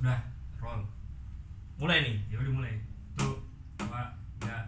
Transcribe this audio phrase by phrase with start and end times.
[0.00, 0.16] Udah,
[0.58, 0.80] roll.
[1.76, 2.16] Mulai nih.
[2.26, 2.72] Ya udah mulai.
[3.14, 3.36] Tuh,
[3.76, 4.00] dua,
[4.34, 4.58] tiga.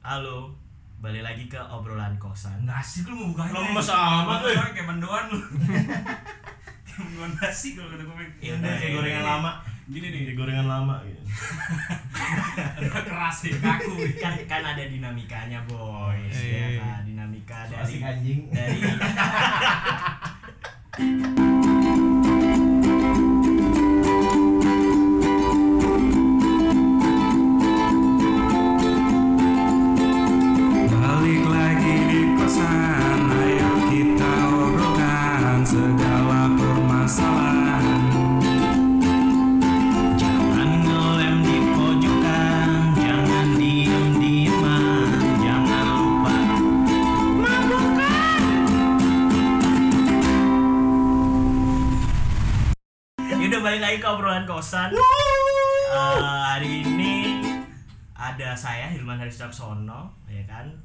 [0.00, 0.52] Halo.
[0.96, 2.60] Balik lagi ke obrolan kosan.
[2.62, 3.52] Nggak asik lu mau bukain.
[3.52, 4.48] Lemes amat, lu.
[4.48, 4.60] lu.
[4.70, 5.38] Kayak mendoan lu.
[6.84, 8.26] Kayak mendoan basi kalau kata gue.
[8.38, 9.50] Iya, Udah kayak gorengan lama.
[9.86, 11.20] Gini nih, Kayak gorengan lama gitu.
[12.76, 13.92] udah keras ya, kaku.
[14.18, 18.40] kan kan ada dinamikanya boys ya kan dinamika dari Asik anjing.
[18.50, 18.80] dari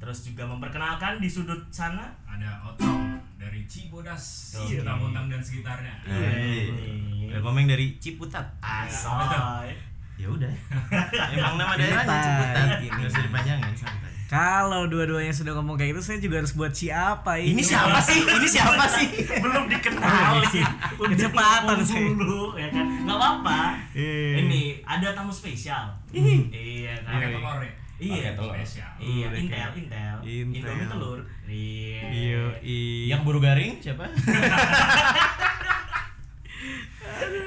[0.02, 4.82] terus juga memperkenalkan di sudut sana Ada Otong dari Cibodas, Oke.
[4.82, 5.94] Tamuntang dan sekitarnya.
[6.02, 6.70] Hey.
[6.70, 7.30] Ini.
[7.30, 8.42] Ada komeng dari Ciputat.
[8.58, 9.70] Asoy
[10.14, 10.50] Ya udah.
[11.34, 12.66] Emang nama daerahnya Ciputat.
[12.78, 12.98] Ciputat.
[12.98, 14.10] Gak usah dipanjangin santai.
[14.26, 18.24] Kalau dua-duanya sudah ngomong kayak gitu Saya juga harus buat siapa ini Ini siapa sih?
[18.24, 19.06] Ini siapa sih?
[19.44, 20.64] belum dikenalin
[20.96, 22.08] Udah Kecepatan saya.
[22.08, 23.60] dulu ya kan nggak apa-apa
[23.92, 24.40] Iya.
[24.40, 27.68] ini ada tamu spesial iya kan ya.
[28.02, 28.54] Iya Pakai telur.
[28.56, 28.90] Spesial.
[28.98, 30.58] iya intel intel Intel.
[30.58, 33.06] indomie telur iya Iya, iya.
[33.08, 34.04] Yang buru garing siapa?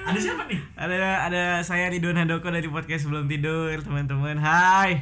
[0.06, 0.96] ada siapa nih Ada
[1.26, 4.38] ada saya Ridwan Handoko dari podcast sebelum tidur teman-teman.
[4.38, 5.02] Hai.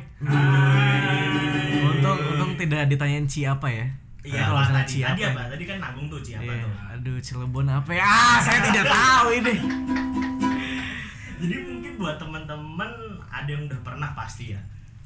[1.84, 3.86] Untung untung tidak ditanyain Ci apa ya?
[4.22, 5.36] iya Kalau tadi Ci tadi apa?
[5.36, 6.64] apa tadi kan nanggung tuh Ci apa Iya.
[6.64, 8.02] tuh Aduh Cirebon apa ya?
[8.02, 9.54] Ah saya tidak tahu ini.
[11.42, 12.92] jadi mungkin buat teman-teman
[13.28, 14.60] ada yang udah pernah pasti ya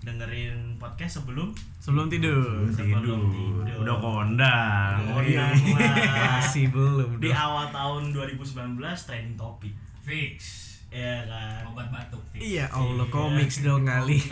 [0.07, 2.63] dengerin podcast sebelum Sebelum tidur.
[2.69, 4.95] sebelum tidur Udah kondang.
[5.09, 5.51] Oh, iya.
[5.51, 7.19] Masih belum.
[7.19, 7.35] di dong.
[7.35, 10.39] awal tahun 2019 trending topik Fix.
[10.87, 12.39] ya kan Obat batuk fix.
[12.39, 14.23] Iya Allah komiks dong kali.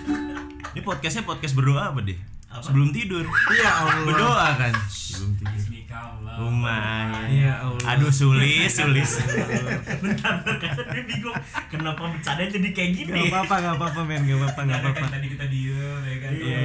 [0.74, 2.18] Ini podcastnya podcast berdoa apa deh?
[2.54, 2.62] Apa?
[2.62, 3.26] Sebelum tidur.
[3.26, 4.06] Iya Allah.
[4.06, 4.74] Berdoa kan?
[4.86, 5.52] Sebelum tidur.
[5.52, 6.36] Bismillah.
[6.36, 7.26] Lumayan.
[7.28, 7.86] Iya Allah.
[7.92, 9.10] Aduh sulis, sulis.
[10.02, 11.34] bentar bentar dia bingung
[11.68, 15.00] kenapa bercanda jadi kayak Gak gini apa-apa, gak apa-apa men, gak apa-apa, gak Karena apa-apa.
[15.00, 16.30] kan tadi kita diem ya kan.
[16.32, 16.62] Iya.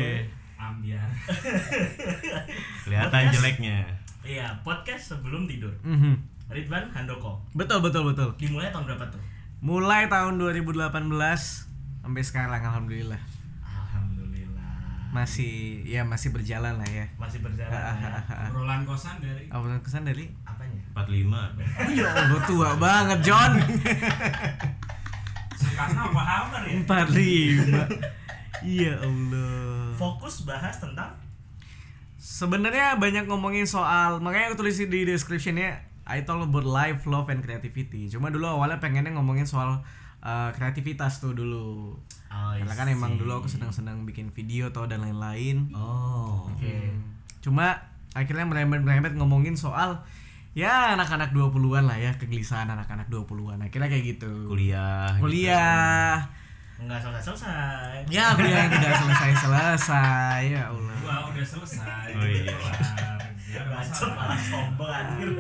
[0.60, 1.10] Ambiar.
[2.84, 3.78] Kelihatan jeleknya.
[4.22, 6.14] iya podcast sebelum tidur Mhm.
[6.48, 8.30] Ridwan Handoko Betul, betul, betul.
[8.36, 9.22] dimulai tahun berapa tuh
[9.60, 10.86] Mulai tahun 2018
[12.00, 13.20] sampai sekarang alhamdulillah.
[15.10, 17.06] Masih ya masih berjalan lah ya.
[17.18, 18.22] masih berjalan ya.
[18.54, 20.30] Obrolan kosan dari Apa kesan dari?
[20.46, 21.98] apanya 45.
[21.98, 23.58] Ya Allah tua banget John.
[25.60, 26.76] Soekarno apa Hammer ya?
[26.86, 27.90] 45.
[28.60, 29.96] Iya Allah.
[29.96, 31.16] fokus bahas tentang
[32.20, 37.40] Sebenarnya banyak ngomongin soal makanya aku tulis di descriptionnya I talk about life, love, and
[37.40, 38.10] creativity.
[38.10, 39.86] Cuma dulu awalnya pengennya ngomongin soal
[40.24, 41.96] uh, kreativitas tuh dulu.
[42.30, 45.72] oh, Karena kan emang dulu aku senang-senang bikin video atau dan lain-lain.
[45.74, 47.00] oh oke Hmm.
[47.40, 47.76] Cuma
[48.12, 50.04] akhirnya merembet-merembet ngomongin soal
[50.58, 53.64] ya anak-anak 20-an lah ya, kegelisahan anak-anak 20-an.
[53.64, 54.50] Akhirnya kayak gitu.
[54.50, 55.16] Kuliah.
[55.16, 56.48] gitu.
[56.80, 60.40] Nggak selesai selesai Ya, kuliah yang tidak selesai-selesai.
[60.48, 60.96] Ya Allah.
[61.00, 62.08] Gua udah selesai.
[62.16, 62.56] Oh, iya.
[63.50, 64.14] Ya, masalah.
[64.14, 65.30] malah sombong anjir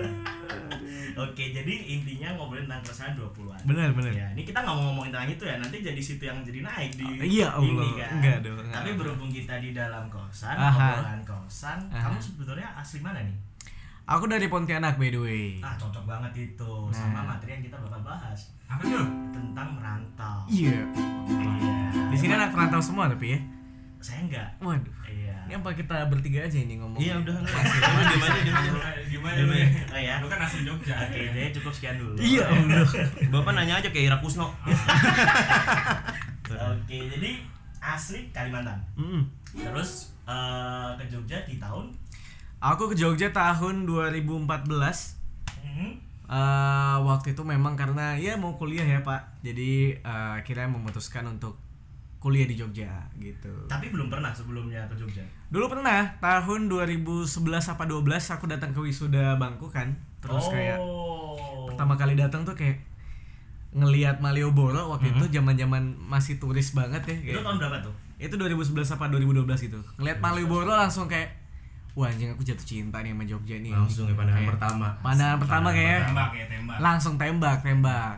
[1.19, 3.59] Oke, jadi intinya ngobrolin tentang keresahan 20-an.
[3.67, 4.13] Benar, benar.
[4.13, 6.95] Ya, ini kita nggak mau ngomongin tentang itu ya, nanti jadi situ yang jadi naik
[6.95, 7.67] di Iya, Allah.
[7.67, 8.09] ini kan.
[8.17, 8.75] Enggak dong, enggak.
[8.79, 10.71] Tapi berhubung kita di dalam kosan, Aha.
[10.95, 12.07] obrolan kosan, Aha.
[12.07, 13.35] kamu sebetulnya asli mana nih?
[14.09, 15.45] Aku dari Pontianak by the way.
[15.61, 16.89] Ah, cocok banget itu Nah.
[16.91, 19.05] sama materi yang kita bakal bahas Apa tuh?
[19.29, 20.37] tentang merantau.
[20.49, 20.81] Iya.
[21.29, 22.09] Iya.
[22.09, 23.39] Di sini anak perantau semua tapi ya.
[23.99, 24.49] Saya enggak.
[24.59, 24.89] Waduh.
[25.05, 25.37] Iya.
[25.45, 26.97] Ini apa kita bertiga aja ini ngomong?
[26.97, 27.37] Iya udah.
[27.37, 27.77] Aja.
[28.09, 29.37] Gimana Gimana?
[29.39, 29.67] lu ya?
[29.87, 30.15] Oh ya.
[30.17, 30.95] Lu kan asli Jogja.
[30.99, 31.29] Oke, ya.
[31.29, 32.13] jadi cukup sekian dulu.
[32.17, 32.89] Iya Allah.
[33.33, 34.49] Bapak nanya aja kayak Ira Kusno.
[36.49, 37.31] Oke, jadi
[37.77, 38.81] asli Kalimantan.
[38.95, 39.21] Mm-mm.
[39.53, 41.93] Terus eh, ke Jogja di tahun
[42.59, 45.15] Aku ke Jogja tahun 2014.
[45.63, 45.89] Mhm.
[46.29, 49.39] Eh, waktu itu memang karena ya mau kuliah ya Pak.
[49.41, 51.55] Jadi eh, akhirnya memutuskan untuk
[52.19, 53.47] kuliah di Jogja gitu.
[53.71, 55.23] Tapi belum pernah sebelumnya ke Jogja.
[55.47, 59.95] Dulu pernah tahun 2011 apa 12 aku datang ke wisuda bangku kan.
[60.19, 60.51] Terus oh.
[60.51, 60.79] kayak
[61.71, 62.83] pertama kali datang tuh kayak
[63.71, 67.45] ngelihat Malioboro waktu itu zaman-zaman masih turis banget ya itu kayak.
[67.47, 67.93] tahun berapa tuh?
[68.19, 69.79] Itu 2011 apa 2012 gitu.
[69.95, 71.38] Ngelihat Malioboro langsung kayak
[71.99, 73.69] wah anjing aku jatuh cinta nih sama Jogja nih.
[73.69, 74.87] Langsung ya pandangan Kayak pertama.
[74.99, 76.77] Pandangan pertama kayak Tembak ya tembak.
[76.79, 78.15] langsung tembak tembak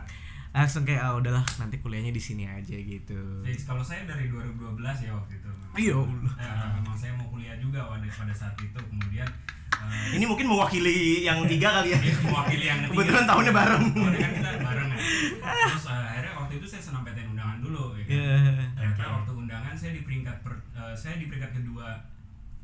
[0.52, 4.76] langsung kayak ah udahlah nanti kuliahnya di sini aja gitu Fix, kalau saya dari 2012
[5.00, 6.32] ya waktu itu Iya Allah.
[6.36, 9.24] Eh, memang saya mau kuliah juga pada pada saat itu kemudian
[9.72, 11.98] eh, Ini mungkin mewakili yang tiga kali ya.
[11.98, 12.92] Iya, mewakili yang ketiga.
[12.94, 13.84] Kebetulan tahunnya bareng.
[13.88, 14.98] Kan kita bareng ya.
[15.72, 18.12] Terus eh, akhirnya waktu itu saya senam PTN undangan dulu ya kan.
[18.12, 18.36] Iya.
[18.76, 21.86] Ternyata waktu undangan saya di peringkat per- eh, saya di peringkat kedua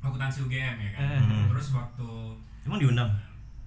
[0.08, 1.00] akuntansi UGM ya kan.
[1.20, 1.44] Eh.
[1.48, 2.08] Terus waktu
[2.64, 3.10] Emang diundang?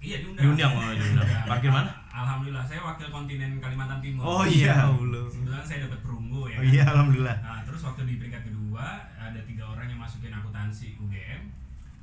[0.02, 0.44] iya diundang.
[0.50, 1.28] Diundang, oh, diundang.
[1.46, 1.90] Parkir mana?
[2.12, 4.24] Alhamdulillah saya wakil kontinen Kalimantan Timur.
[4.26, 4.74] Oh, Ya iya.
[4.90, 6.58] Allah Kebetulan saya dapat perunggu ya.
[6.58, 6.74] Oh kan.
[6.74, 7.38] iya, alhamdulillah.
[7.40, 11.42] Nah, terus waktu di peringkat kedua ada tiga orang yang masukin akuntansi UGM.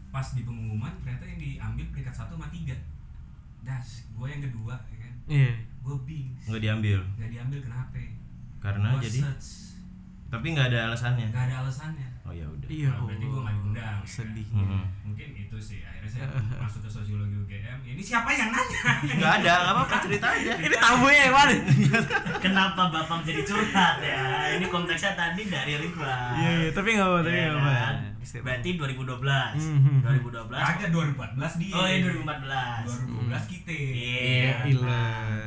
[0.09, 2.73] Pas di pengumuman ternyata yang diambil peringkat satu sama tiga.
[3.61, 5.13] Das, gue yang kedua, ya kan.
[5.29, 5.53] iya
[5.83, 6.33] Gue bing.
[6.47, 7.01] Nggak diambil.
[7.19, 7.99] Nggak diambil kenapa?
[8.59, 9.49] Karena Gua jadi search.
[10.29, 11.27] Tapi nggak ada alasannya.
[11.29, 12.09] Nggak ada alasannya.
[12.23, 12.69] Oh ya udah.
[12.69, 13.97] iya Nah, berarti gue nggak diundang.
[13.97, 14.85] ya sedih Hmm.
[15.03, 15.81] Mungkin itu sih.
[15.81, 16.27] Akhirnya saya
[16.63, 17.79] masuk ke sosiologi UGM.
[17.89, 18.81] Ini siapa yang nanya?
[19.09, 20.53] Nggak ada, nggak apa-apa cerita aja.
[20.55, 21.49] ini tamu ya Evan
[22.39, 24.21] Kenapa bapak jadi curhat ya?
[24.55, 26.31] Ini konteksnya tadi dari Ridwan.
[26.37, 27.97] iya iya tapi nggak apa tapi Iya nggak apa kan?
[28.39, 29.57] Berarti 2012.
[29.57, 29.97] Mhm.
[30.05, 30.61] 2012.
[30.61, 31.73] Agak 2014 dia.
[31.73, 32.85] Oh iya 2014.
[32.85, 33.73] 2012 kita.
[33.73, 34.53] Iya.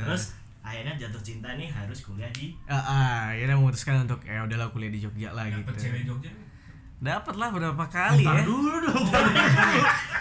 [0.01, 0.23] Terus
[0.71, 4.87] akhirnya jatuh cinta nih harus kuliah di ah ah, akhirnya memutuskan untuk ya udahlah kuliah
[4.87, 6.31] di Jogja lah Dapet gitu cewek Jogja.
[6.97, 9.05] dapat lah berapa kali Ntar ya dulu dong.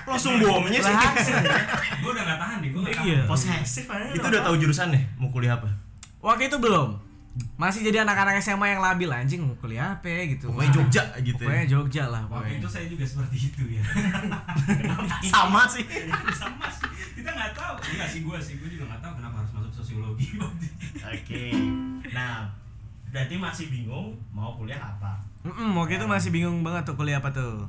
[0.03, 0.91] Langsung bomnya sih.
[2.03, 2.71] Gue udah gak tahan nih.
[2.73, 3.05] Gue gak.
[3.05, 3.21] Iya.
[3.29, 4.11] posesif aja.
[4.11, 5.69] Itu udah tahu jurusannya mau kuliah apa?
[6.19, 7.01] waktu itu belum
[7.57, 11.41] masih jadi anak-anak SMA yang labil anjing mau kuliah apa ya gitu Pokoknya Jogja gitu.
[11.41, 11.71] pokoknya ya.
[11.71, 13.83] Jogja lah Waktu pokoknya itu saya juga seperti itu ya.
[15.33, 15.85] Sama sih.
[16.41, 16.89] Sama sih.
[17.15, 17.75] Kita nggak tahu.
[17.77, 18.55] Enggak sih gue sih.
[18.57, 20.39] Gue juga nggak tahu kenapa harus masuk sosiologi.
[21.11, 21.43] Oke.
[22.15, 22.47] Nah,
[23.11, 25.19] berarti masih bingung mau kuliah apa?
[25.43, 27.65] Mm-mm, waktu itu masih bingung banget tuh kuliah apa tuh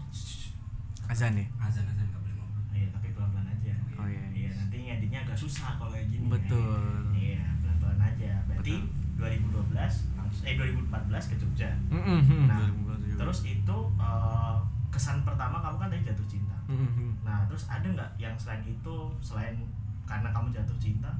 [1.08, 2.64] azan ya Azan azan nggak boleh ngobrol.
[2.72, 3.74] Iya, tapi pelan-pelan aja.
[3.98, 4.24] Oh, iya.
[4.32, 6.28] Iya, nanti ngeditnya agak susah kalau kayak gini.
[6.30, 7.10] Betul.
[7.12, 8.32] Iya, pelan-pelan aja.
[8.46, 8.76] Berarti
[9.18, 11.70] 2012 langsung eh 2014 ke Jogja.
[11.90, 13.18] Mm-mm, Nah, 2014 juga.
[13.18, 14.56] terus itu eh,
[14.88, 16.58] kesan pertama kamu kan tadi jatuh cinta.
[16.70, 17.10] Mm-mm.
[17.24, 19.56] Nah, terus ada nggak yang selain itu selain
[20.04, 21.12] karena kamu jatuh cinta,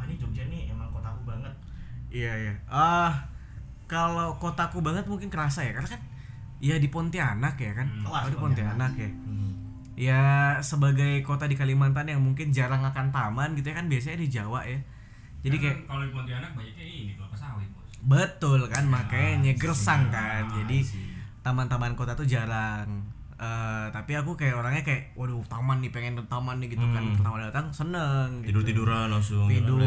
[0.00, 1.52] wah ini Jogja nih emang kotaku banget.
[2.08, 2.54] Iya iya.
[2.66, 3.28] Ah
[3.84, 6.00] kalau kotaku banget mungkin kerasa ya karena kan
[6.58, 7.84] ya di Pontianak ya kan.
[7.86, 8.02] Hmm.
[8.02, 9.10] Oh, Oh, di Pontianak ya.
[9.94, 10.22] Ya
[10.58, 14.64] sebagai kota di Kalimantan yang mungkin jarang akan taman gitu ya kan biasanya di Jawa
[14.64, 14.80] ya.
[15.40, 17.84] Jadi Kan kayak kalau di Pontianak banyaknya ini kelapa sawit bos.
[18.00, 20.14] betul kan Ya, makanya gersang sih.
[20.14, 20.42] kan.
[20.42, 20.78] Ah, Jadi
[21.40, 22.88] taman-taman kota tuh jarang.
[23.40, 27.00] Eh, tapi aku kayak orangnya kayak waduh taman nih pengen ke taman nih gitu kan
[27.00, 27.16] Hmm.
[27.16, 28.52] pertama datang seneng gitu.
[28.52, 29.48] Tidur tiduran langsung.
[29.48, 29.80] tidur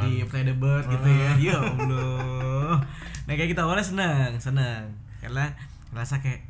[0.00, 2.80] di Fly the Bird gitu ya ya Allah
[3.22, 5.52] nah kayak gitu awalnya seneng seneng karena
[5.90, 6.48] ngerasa kayak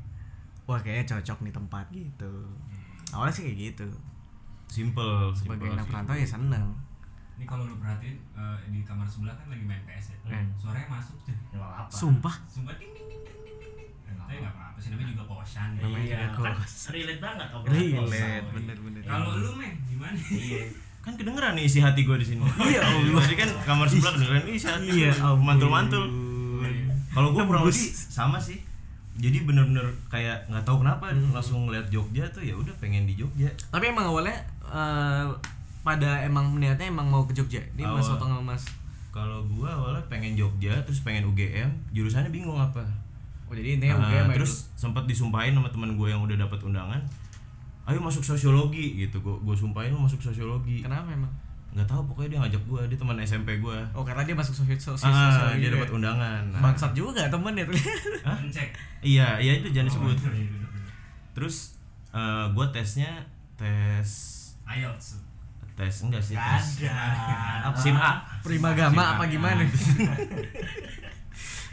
[0.64, 2.32] wah kayaknya cocok nih tempat gitu
[3.10, 3.86] awalnya sih kayak gitu
[4.64, 5.30] Simple.
[5.32, 6.70] sebagai anak perantau ya seneng
[7.34, 10.18] Ini kalau lu perhatiin eh, di kamar sebelah kan lagi main PS ya.
[10.30, 10.46] Hmm.
[10.54, 11.34] Suaranya masuk tuh.
[11.50, 11.90] Ya apa.
[11.90, 12.94] sumpah Sumpah ding
[14.24, 15.80] Tapi nggak apa-apa sih namanya juga kosan ya.
[15.80, 16.74] Namanya Iya, juga kan kos.
[16.88, 20.18] relate banget kalau relate bener bener Kalau lu meng gimana?
[20.18, 20.62] Iya.
[21.04, 22.40] Kan kedengeran nih isi hati gue di sini.
[22.40, 23.20] Iya, Allah.
[23.20, 24.88] Tadi kan kamar sebelah kedengeran isi hati.
[24.90, 25.44] iya ampun.
[25.44, 26.04] mantul-mantul.
[27.10, 28.58] Kalau gue kurang lebih sama sih.
[29.14, 31.30] Jadi bener-bener kayak nggak tahu kenapa Hmm.
[31.30, 33.46] langsung ngeliat Jogja tuh ya udah pengen di Jogja.
[33.68, 34.34] tapi emang awalnya
[34.64, 35.28] eh,
[35.80, 38.16] pada emang niatnya emang mau ke Jogja ini mas Awal.
[38.16, 38.64] Otong sama mas
[39.12, 42.82] Kalau gua awalnya pengen Jogja, terus pengen UGM, jurusannya bingung apa.
[43.54, 46.58] Oh jadi intinya Ah, UGM ya terus sempat disumpahin sama teman gue yang udah dapat
[46.60, 46.98] undangan,
[47.86, 49.22] ayo masuk sosiologi gitu.
[49.22, 50.82] Gue gue sumpahin lu masuk sosiologi.
[50.82, 51.30] kenapa emang
[51.70, 53.78] Nggak tahu pokoknya dia ngajak gue, dia teman SMP gue.
[53.92, 56.42] oh karena dia masuk sosial sosial Ah, dia dapat undangan.
[56.48, 57.66] Nah, bangsat juga temen ya
[58.22, 58.38] Hah?
[58.54, 58.68] Cek.
[59.00, 60.18] Iya, iya itu jangan disebut.
[60.20, 60.90] Oh, iya, bener, bener.
[61.32, 61.78] Terus
[62.10, 63.10] eh gue tesnya
[63.54, 64.06] tes
[64.64, 65.18] IELTS.
[65.74, 67.74] tes enggak sih Gak tes ada.
[67.74, 69.66] sim A primagama apa gimana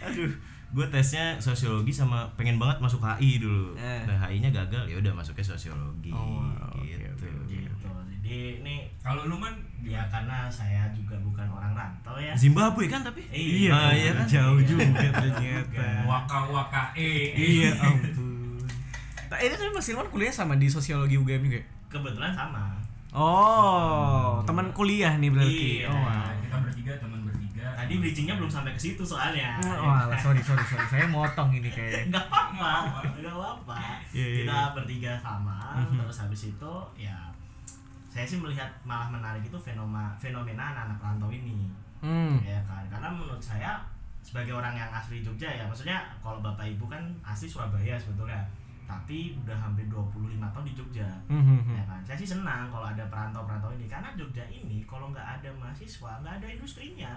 [0.01, 0.31] aduh
[0.71, 4.01] gue tesnya sosiologi sama pengen banget masuk HI dulu Eh.
[4.05, 7.51] nah HI nya gagal ya udah masuknya sosiologi Oh, oke, gitu oke, oke.
[7.51, 7.87] Gitu.
[8.17, 9.51] Jadi ini Kalau lu man
[9.81, 12.31] ya karena saya juga bukan orang rantau ya.
[12.33, 13.69] Zimbabwe kan tapi Iya.
[13.69, 15.09] Ah, iya kan jauh juga Iya.
[15.11, 17.33] ternyata waka waka e.
[17.33, 18.61] iya ampun
[19.27, 21.59] nah, ini kan Mas Silman kuliah sama di sosiologi UGM juga?
[21.89, 22.79] Kebetulan sama.
[23.11, 25.87] oh teman kuliah nih berarti Iya.
[25.87, 26.07] oh wow.
[26.07, 27.65] Nah, kita bertiga teman bertiga.
[27.91, 29.60] Tadi bridgingnya belum sampai ke situ soalnya.
[29.60, 33.75] Oh, alah, sorry sorry sorry saya motong ini kayaknya Enggak apa-apa, enggak apa-apa.
[34.10, 34.71] Iya, iya, Kita iya.
[34.71, 36.00] bertiga sama, Mhm.
[36.00, 37.17] terus habis itu ya
[38.07, 41.67] saya sih melihat malah menarik itu fenomena fenomena anak-anak rantau ini.
[42.00, 42.39] hmm.
[42.41, 43.75] ya kan karena menurut saya
[44.21, 48.39] sebagai orang yang asli Jogja ya maksudnya kalau bapak ibu kan asli Surabaya sebetulnya
[48.83, 51.75] tapi udah hampir 25 tahun di Jogja Hmm, hmm, hmm.
[51.75, 55.50] ya kan saya sih senang kalau ada perantau-perantau ini karena Jogja ini kalau nggak ada
[55.53, 57.12] mahasiswa nggak ada industrinya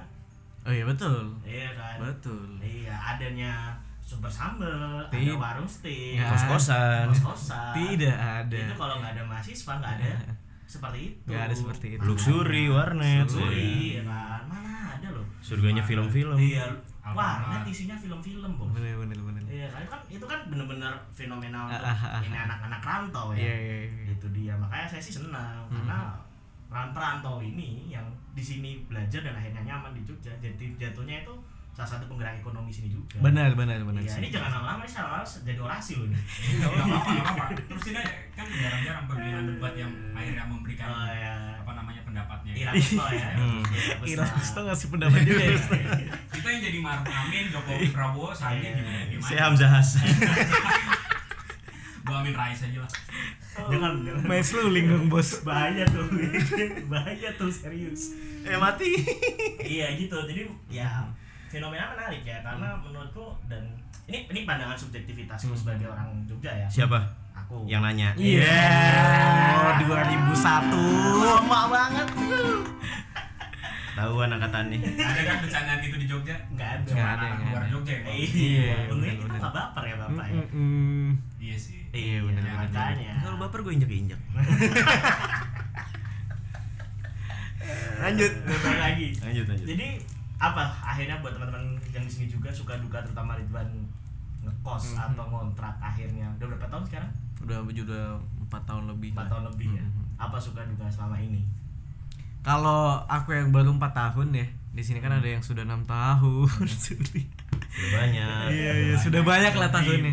[0.64, 1.20] Oh iya betul.
[1.44, 2.48] iya kan Betul.
[2.58, 3.52] iya adanya
[4.00, 7.06] super sambel ada warung steak Nggak Kos-kosan.
[7.10, 8.56] kos-kosan Tidak ada.
[8.58, 10.12] itu kalau nggak ada mahasiswa nggak ada
[10.74, 12.02] seperti itu Nggak ada seperti itu.
[12.02, 13.24] Luxury, warnet.
[13.26, 16.36] Luxury, ya kan mana ada loh Surganya film-film.
[16.36, 16.64] iya
[17.04, 19.42] warnet isinya film-film bos Bener bener bener.
[19.46, 23.38] Iya kan, kan itu kan bener-bener fenomenal untuk Ah, ah, ah, ini anak-anak rantau ya.
[23.38, 24.04] Iya iya iya.
[24.10, 26.33] Itu dia makanya saya sih senang karena ran
[26.68, 30.32] perantau ini yang di sini belajar dan akhirnya nyaman di Jogja.
[30.36, 31.34] Jadi jatuhnya itu
[31.70, 33.18] salah satu penggerak ekonomi sini juga.
[33.18, 34.20] Benar benar benar Iya, sih.
[34.22, 36.18] ini jangan lama-lama ini saya lama jadi orasi loh ini.
[36.58, 37.44] Nggak apa-apa, nggak apa-apa.
[37.70, 41.34] Terus ini kan jarang-jarang pemilihan debat yang akhirnya memberikan Oh ya.
[41.58, 42.52] apa namanya pendapatnya.
[42.54, 43.28] Ira Kusno ya.
[44.06, 45.58] Ira Kusto ngasih pendapat juga ya.
[46.30, 48.70] Kita yang jadi Maruf Amin, Jokowi Prabowo, Sandi Iya.
[48.78, 49.00] gimana?
[49.10, 49.26] gimana?
[49.26, 50.06] Saya Hamzah Hasan.
[52.04, 52.90] Gua Amin Rais aja lah.
[53.66, 54.22] Jangan, jangan.
[54.24, 55.40] Main seluling dong bos.
[55.40, 56.04] Bahaya tuh.
[56.92, 58.12] Bahaya tuh serius.
[58.42, 58.92] Eh mati.
[59.64, 61.08] iya gitu jadi ya
[61.48, 63.64] fenomena menarik ya karena menurutku dan
[64.04, 67.00] ini ini pandangan subjektivitasku sebagai orang Jogja ya Siapa?
[67.32, 68.08] aku Yang nanya.
[68.14, 68.60] Iya.
[69.56, 70.36] Oh, 2001.
[71.24, 72.08] lama banget
[73.94, 74.78] Tahu angkatannya.
[74.92, 76.34] Ada kan bercandaan gitu di Jogja?
[76.50, 77.62] nggak ada Nggak ada, Anak luar.
[77.70, 81.06] Jogja ya, iya untungnya kita nggak baper ya bapak ya Mm-mm.
[81.38, 81.73] Iya sih.
[81.94, 82.66] Iya benar Ya, benar.
[82.66, 84.20] makanya Kalau baper gue injek-injek.
[87.96, 88.32] lanjut.
[88.44, 89.66] Balik lagi Lanjut lanjut.
[89.66, 89.86] jadi
[90.36, 93.64] apa akhirnya buat teman-teman yang di sini juga suka duka terutama Ridwan
[94.42, 95.00] ngekos Mhm.
[95.08, 97.10] atau ngontrak akhirnya udah berapa tahun sekarang
[97.40, 98.04] Udah udah
[98.44, 99.10] 4 tahun lebih.
[99.14, 100.04] empat tahun lebih ya Mhm.
[100.18, 101.40] apa suka duka selama ini
[102.42, 106.44] Kalau aku yang baru 4 tahun ya, di sini kan ada yang sudah enam tahun.
[106.76, 107.24] Sorry.
[107.48, 108.46] Udah banyak.
[108.52, 110.12] Iya iya sudah banyak lah tahunnya.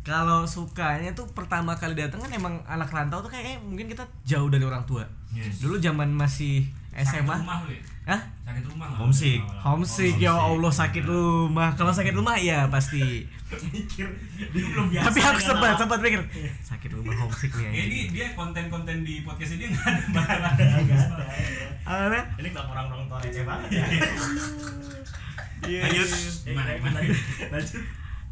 [0.00, 4.48] Kalau sukanya tuh pertama kali datang kan emang anak rantau tuh kayak mungkin kita jauh
[4.48, 5.04] dari orang tua.
[5.30, 5.60] Yes.
[5.60, 7.36] Dulu zaman masih Sakit SMA.
[7.36, 7.82] rumah lu ya?
[8.08, 8.20] Hah?
[8.42, 8.88] Sakit rumah?
[8.96, 9.38] Homesick.
[9.38, 9.62] Awal-awal.
[9.62, 10.50] Homesick ya homesick.
[10.56, 11.68] Allah sakit rumah.
[11.76, 13.28] Kalau sakit rumah ya pasti.
[13.50, 16.20] mikir dia belum biasa Tapi aku dengan sempat sempat mikir
[16.64, 17.64] sakit rumah homesick nih.
[17.66, 20.52] Ya, ini dia konten-konten di podcast ini nggak ada bakalan.
[20.56, 21.68] Nggak ada, ya.
[21.84, 22.20] Apa?
[22.38, 23.84] ini bang orang-orang tua receh banget ya
[25.60, 26.08] Iya, Lanjut.
[26.08, 26.30] iya.
[26.46, 26.98] Gimana, gimana?
[27.52, 27.82] lanjut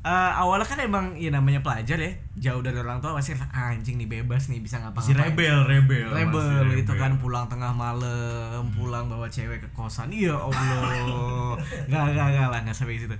[0.08, 2.08] Eh, awalnya kan emang ya namanya pelajar ya
[2.40, 5.20] jauh dari orang tua pasti anjing nih bebas nih bisa ngapa-ngapain.
[5.20, 6.08] Rebel, rebel.
[6.08, 7.02] rebel masih itu rebel.
[7.04, 10.08] kan pulang tengah malam pulang bawa cewek ke kosan.
[10.08, 11.60] Iya allah.
[11.92, 13.12] Nggak nggak nggak lah nggak sampai situ.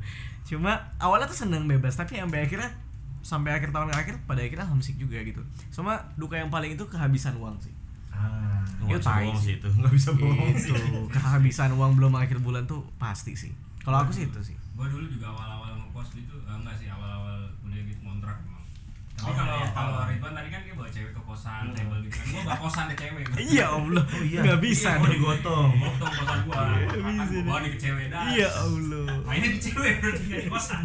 [0.49, 2.73] Cuma awalnya tuh seneng bebas tapi sampai akhirnya
[3.21, 5.45] sampai akhir tahun akhir pada akhirnya homesick juga gitu.
[5.69, 7.75] Sama duka yang paling itu kehabisan uang sih.
[8.09, 9.55] Ah Nggak Itu bisa tai bohong sih.
[9.61, 10.73] itu, nggak bisa bohong itu
[11.13, 13.53] kehabisan uang belum akhir bulan tuh pasti sih
[13.89, 17.35] kalau aku sih itu sih Gue dulu juga awal-awal ngekos gitu, eh, enggak sih awal-awal
[17.59, 18.63] kuliah gitu ngontrak emang.
[19.11, 20.09] Tapi Oh, kalau iya, kalau tahu.
[20.09, 21.75] Ridwan tadi kan dia bawa cewek ke kosan, Hmm.
[21.75, 22.25] table gitu kan.
[22.29, 23.25] Gua bawa kosan ke cewek.
[23.43, 24.39] iya allah Oh iya.
[24.41, 25.11] nggak bisa Iya, gua dong.
[25.11, 25.71] digotong.
[25.75, 26.61] Potong kosan gua.
[26.79, 28.23] Makan gua bawa nih ke cewek dah.
[28.29, 30.83] iya allah Mainnya di cewek berarti nggak di kosan.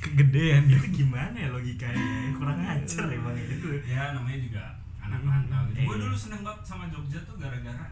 [0.00, 4.62] kegedean itu gimana ya logikanya kurang ajar emang itu Ya namanya juga
[5.00, 5.30] anak Hmm.
[5.32, 5.78] rantau gitu.
[5.80, 6.02] Gua Iya.
[6.04, 7.86] dulu seneng banget sama Jogja tuh gara-gara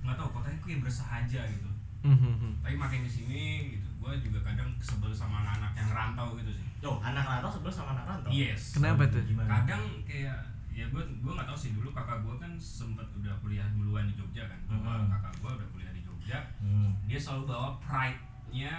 [0.00, 1.70] nggak tahu kotanya kayak bersahaja gitu.
[2.08, 2.50] Mhm.
[2.60, 6.64] Tapi makin di sini gitu, gua juga kadang sebel sama anak-anak yang rantau gitu sih.
[6.80, 8.72] oh anak rantau sebel sama anak rantau Yes.
[8.72, 9.18] Kenapa tuh?
[9.20, 10.38] gimana kadang kayak
[10.70, 14.14] ya gue gue nggak tahu sih dulu kakak gue kan sempet udah kuliah duluan di
[14.14, 15.08] Jogja kan Gua- Mhm.
[15.10, 16.90] kakak gue udah kuliah di Jogja hmm.
[17.04, 18.72] dia selalu bawa pride nya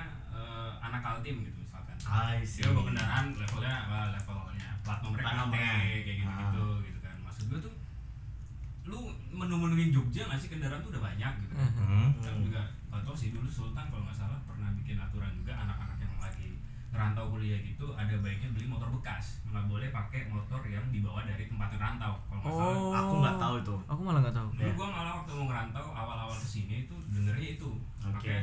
[0.79, 5.49] anak altim gitu misalkan I see dia bawa kendaraan levelnya apa, levelnya plat nomornya.
[5.51, 7.73] kayak gitu gitu gitu kan maksud gue tuh
[8.85, 11.81] lu menu-menuin Jogja nggak sih kendaraan tuh udah banyak gitu kan Mhm.
[11.81, 12.09] Hmm.
[12.21, 15.97] dan juga nggak tahu sih dulu Sultan kalau nggak salah pernah bikin aturan juga anak-anak
[15.97, 16.49] yang lagi
[16.87, 21.45] ngerantau kuliah gitu ada baiknya beli motor bekas nggak boleh pakai motor yang dibawa dari
[21.45, 22.93] tempat ngerantau kalau nggak salah Oh.
[22.93, 24.47] aku nggak tahu itu Aku malah nggak tahu.
[24.49, 24.73] dulu Ya.
[24.73, 27.69] gua malah waktu mau ngerantau awal-awal ke sini itu dengernya itu
[28.01, 28.07] Oke.
[28.07, 28.39] Makanya,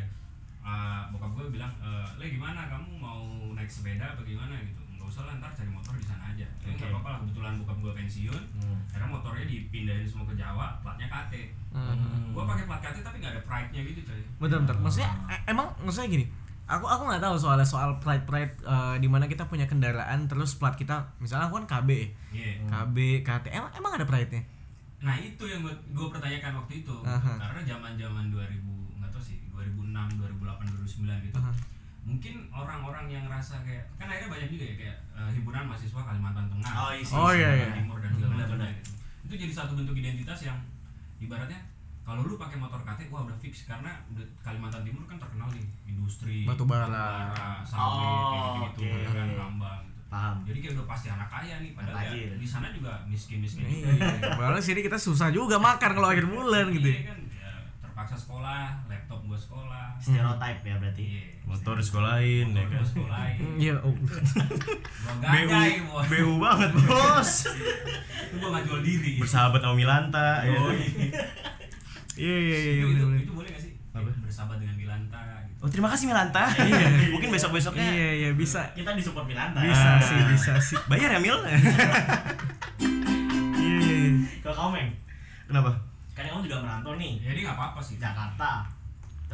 [0.63, 4.84] uh, bokap gue bilang "Eh, le gimana kamu mau naik sepeda apa gimana gitu
[5.21, 6.79] lah ntar cari motor di sana aja tapi Oke.
[6.81, 8.79] nggak apa-apa lah kebetulan bokap gue pensiun Hmm.
[8.89, 11.35] karena motornya dipindahin semua ke Jawa platnya KT
[11.71, 12.31] Mhm.
[12.31, 14.77] gua pakai plat KT tapi nggak ada pride nya gitu coy Bentar, bentar.
[14.77, 16.27] Maksudnya e- emang maksudnya gini.
[16.65, 20.55] Aku aku nggak tahu soalnya soal pride pride eh, di mana kita punya kendaraan terus
[20.55, 22.09] plat kita misalnya aku kan KB ya.
[22.33, 22.53] Iya.
[22.65, 23.45] KB, KT.
[23.51, 24.41] Emang emang ada pride-nya?
[24.99, 27.37] Nah itu yang gue pertanyakan waktu itu Aha.
[27.39, 28.65] karena zaman zaman 2000
[28.97, 31.53] nggak tahu sih 2006 2008 2009 gitu Aha.
[32.05, 36.47] Mungkin orang-orang yang rasa kayak kan akhirnya banyak juga ya kayak eh, himpunan mahasiswa Kalimantan
[36.47, 37.79] Tengah Oh, isi- Oh, iya, Kalimantan iya.
[37.79, 38.69] Timur dan segala benar.
[38.71, 38.91] gitu.
[39.25, 40.59] itu jadi satu bentuk identitas yang
[41.17, 41.61] ibaratnya
[42.03, 45.65] kalau lu pakai motor KT wah udah fix karena udah Kalimantan Timur kan terkenal nih
[45.87, 47.33] industri Batu bara.
[47.65, 49.09] sawit Oh, kayak gitu oke.
[49.11, 52.71] kan tambang gitu paham jadi kayak udah pasti anak kaya nih padahal ya, di sana
[52.71, 53.91] juga miskin miskin Iya.
[54.31, 56.87] Padahal sini kita susah juga makan kalau akhir bulan gitu.
[56.87, 57.05] Iya ya.
[57.05, 57.24] kan ya,
[57.95, 59.95] terpaksa sekolah laptop gue sekolah.
[60.03, 61.05] Stereotype ya berarti.
[61.15, 62.75] Iya, motor sekolahin ya motor kan?
[62.75, 63.39] gue sekolahin.
[63.63, 63.95] Iya, oh.
[63.95, 64.11] gue
[65.31, 65.55] BU
[66.11, 67.33] BU banget bos.
[68.27, 69.13] Itu gue nggak jual diri.
[69.23, 70.59] Bersahabat sama Milanta ya.
[72.19, 73.73] Iya, iya, iya, itu, bener, itu, boleh gak sih?
[73.91, 74.11] Apa?
[74.11, 75.61] bersahabat dengan Milanta gitu.
[75.63, 76.51] Oh terima kasih Milanta.
[77.15, 78.75] Mungkin besok besoknya Iya, iya, bisa.
[78.75, 79.63] kita disupport Milanta.
[79.63, 80.03] Bisa Ah.
[80.03, 80.75] sih, bisa sih.
[80.91, 81.39] Bayar ya Mil?
[81.47, 81.63] Iya,
[83.55, 84.11] iya, iya.
[84.43, 84.91] kalau kamu Meng?
[85.47, 85.94] Kenapa?
[86.15, 87.19] Kan kamu juga merantau nih.
[87.19, 87.99] Jadi nggak apa-apa sih.
[87.99, 88.63] Jakarta.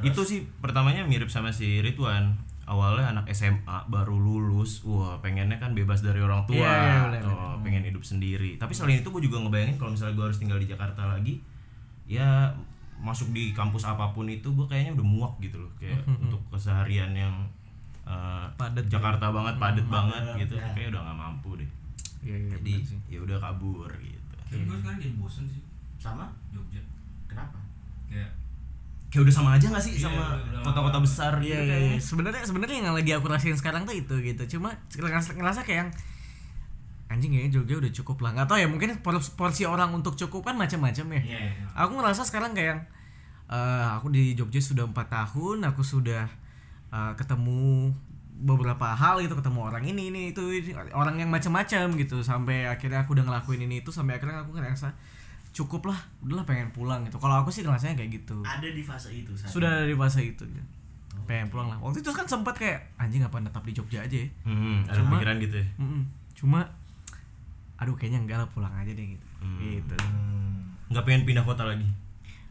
[0.01, 2.33] Itu sih pertamanya mirip sama si Ridwan.
[2.65, 4.81] Awalnya anak SMA baru lulus.
[4.89, 6.65] Wah pengennya kan bebas dari orang tua.
[6.65, 8.57] Iya, iya, bener, oh, Pengen hidup sendiri.
[8.57, 11.39] Tapi selain itu gue juga ngebayangin kalau misalnya gue harus tinggal di Jakarta lagi
[12.11, 12.51] Ya
[13.01, 15.73] masuk di kampus apa pun itu gue kayaknya udah muak gitu loh.
[15.77, 17.35] Kayak untuk keseharian yang
[18.09, 18.89] eh, Padet.
[18.89, 20.55] Jakarta banget, padet banget padet, gitu.
[20.57, 20.73] ya.
[20.73, 21.71] Kayak udah nggak mampu deh.
[22.25, 22.73] Iya, iya, Jadi
[23.13, 24.33] ya udah kabur gitu.
[24.49, 25.70] Tapi gue sekarang jadi bosen sih
[26.00, 26.80] sama Jogja
[27.28, 27.61] kenapa
[28.09, 28.33] kayak
[29.11, 32.00] Kayak udah sama aja gak sih Iya, sama kota-kota besar Iya, gitu iya, kayaknya iya.
[32.00, 34.42] Sebenarnya sebenarnya yang lagi aku rasain sekarang tuh itu gitu.
[34.57, 35.90] Cuma ngerasa, ngerasa kayak yang
[37.11, 38.30] anjing ya Jogja udah cukup lah.
[38.38, 41.23] Gak tau ya mungkin por- porsi orang untuk cukup kan macam-macam ya.
[41.26, 41.66] Iya, iya.
[41.75, 42.80] Aku ngerasa sekarang kayak yang
[43.50, 46.30] eh, aku di Jogja sudah empat tahun, aku sudah
[46.95, 47.90] eh, ketemu
[48.40, 53.04] beberapa hal gitu, ketemu orang ini ini itu, ini, orang yang macam-macam gitu sampai akhirnya
[53.04, 54.95] aku udah ngelakuin ini itu sampai akhirnya aku ngerasa
[55.52, 57.16] cukup lah, udahlah pengen pulang gitu.
[57.16, 58.40] Kalau aku sih ngerasanya kayak gitu.
[58.40, 60.69] ada di fase itu saat Sudah ada di fase itu gitu.
[61.23, 61.78] Pengen pulang lah.
[61.78, 64.28] Waktu itu kan sempat kayak anjing apa tetap di Jogja aja ya.
[64.42, 66.02] Hmm, ada Cuma- pikiran gitu ya Mm-mm.
[66.33, 66.61] Cuma
[67.76, 69.26] aduh kayaknya enggak lah pulang aja deh gitu.
[69.38, 69.57] Hmm.
[69.59, 69.97] Gitu.
[70.87, 71.87] nggak pengen pindah kota lagi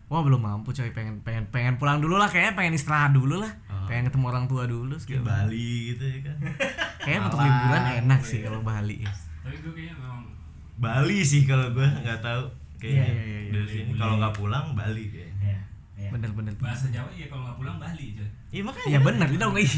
[0.07, 3.51] Wah belum mampu coy pengen pengen pengen pulang dulu lah kayaknya pengen istirahat dulu lah
[3.67, 3.85] Ah.
[3.85, 5.45] pengen ketemu orang tua dulu ke segala.
[5.45, 6.35] Bali gitu ya kan
[7.03, 9.11] kayaknya untuk liburan enak sih kalau Bali ya.
[9.39, 10.19] tapi gue kayaknya memang
[10.75, 12.43] Bali sih kalau gue nggak tahu
[12.79, 15.35] kayaknya Iya, iya, iya, dari sini kalau nggak pulang Bali kayaknya.
[15.43, 15.59] Iya,
[15.99, 16.09] iya.
[16.09, 16.53] bener-bener.
[16.57, 18.89] Bahasa Jawa ya kalau nggak pulang Bali coy iya makanya.
[18.89, 19.69] Ya bener dong iya.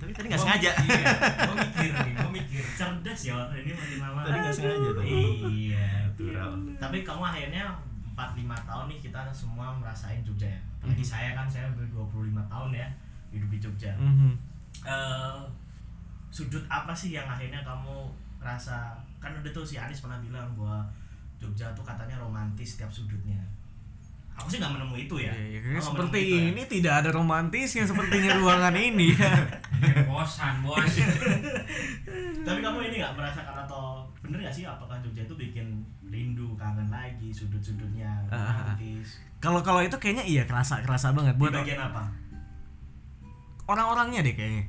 [0.00, 0.70] tapi tadi nggak sengaja.
[0.74, 1.04] iya.
[1.46, 2.62] Gue mikir nih gue mikir.
[2.74, 4.20] Cerdas ya ini makin lama.
[4.24, 5.04] Tadi nggak sengaja tuh.
[5.04, 5.86] Iya.
[6.12, 6.50] Natural.
[6.76, 7.64] tapi kamu akhirnya
[8.12, 10.60] 4-5 tahun nih kita semua merasain Jogja ya.
[10.80, 12.88] Apalagi saya kan saya udah 25 tahun ya
[13.32, 13.92] hidup di Jogja.
[13.96, 14.32] Mhm.
[14.82, 15.40] Eh,
[16.32, 18.08] sudut apa sih yang akhirnya kamu
[18.40, 20.82] rasa kan udah tuh si Anis pernah bilang bahwa
[21.42, 23.42] Jogja tuh katanya romantis setiap sudutnya.
[24.32, 25.28] Aku sih nggak menemui itu ya.
[25.28, 26.44] Iya, iya, kayaknya nggak seperti itu ya.
[26.48, 29.08] ini tidak ada romantisnya sepertinya ruangan ini.
[29.12, 30.80] Kayak kosan bos.
[32.46, 35.66] Tapi kamu ini nggak merasakan atau bener nggak sih apakah Jogja itu bikin
[36.06, 38.72] rindu kangen lagi sudut-sudutnya Ah.
[38.72, 39.18] romantis?
[39.36, 41.34] Kalau kalau itu kayaknya iya kerasa kerasa banget.
[41.34, 42.02] Di buat bagian apa?
[43.64, 44.64] Orang-orangnya deh kayaknya.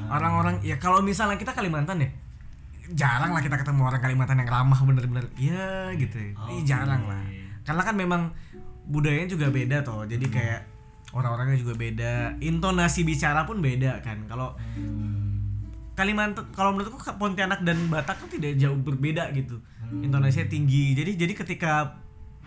[0.00, 0.16] Ah.
[0.16, 2.08] orang-orang ya kalau misalnya kita Kalimantan ya
[2.94, 5.26] jarang lah kita ketemu orang Kalimantan yang ramah bener-bener.
[5.34, 6.14] Ya gitu.
[6.14, 6.30] Ya.
[6.30, 6.64] Ih, Oke.
[6.68, 7.22] jarang lah.
[7.66, 8.22] Karena kan memang
[8.86, 10.06] budayanya juga beda toh.
[10.06, 10.60] Jadi kayak
[11.10, 12.38] orang-orangnya juga beda.
[12.38, 14.26] Intonasi bicara pun beda kan.
[14.30, 15.24] Kalau Hmm.
[15.96, 19.64] Kalimantan kalau menurutku Pontianak dan Batak tuh tidak jauh berbeda gitu.
[20.04, 20.92] Intonasinya tinggi.
[20.92, 21.96] Jadi jadi ketika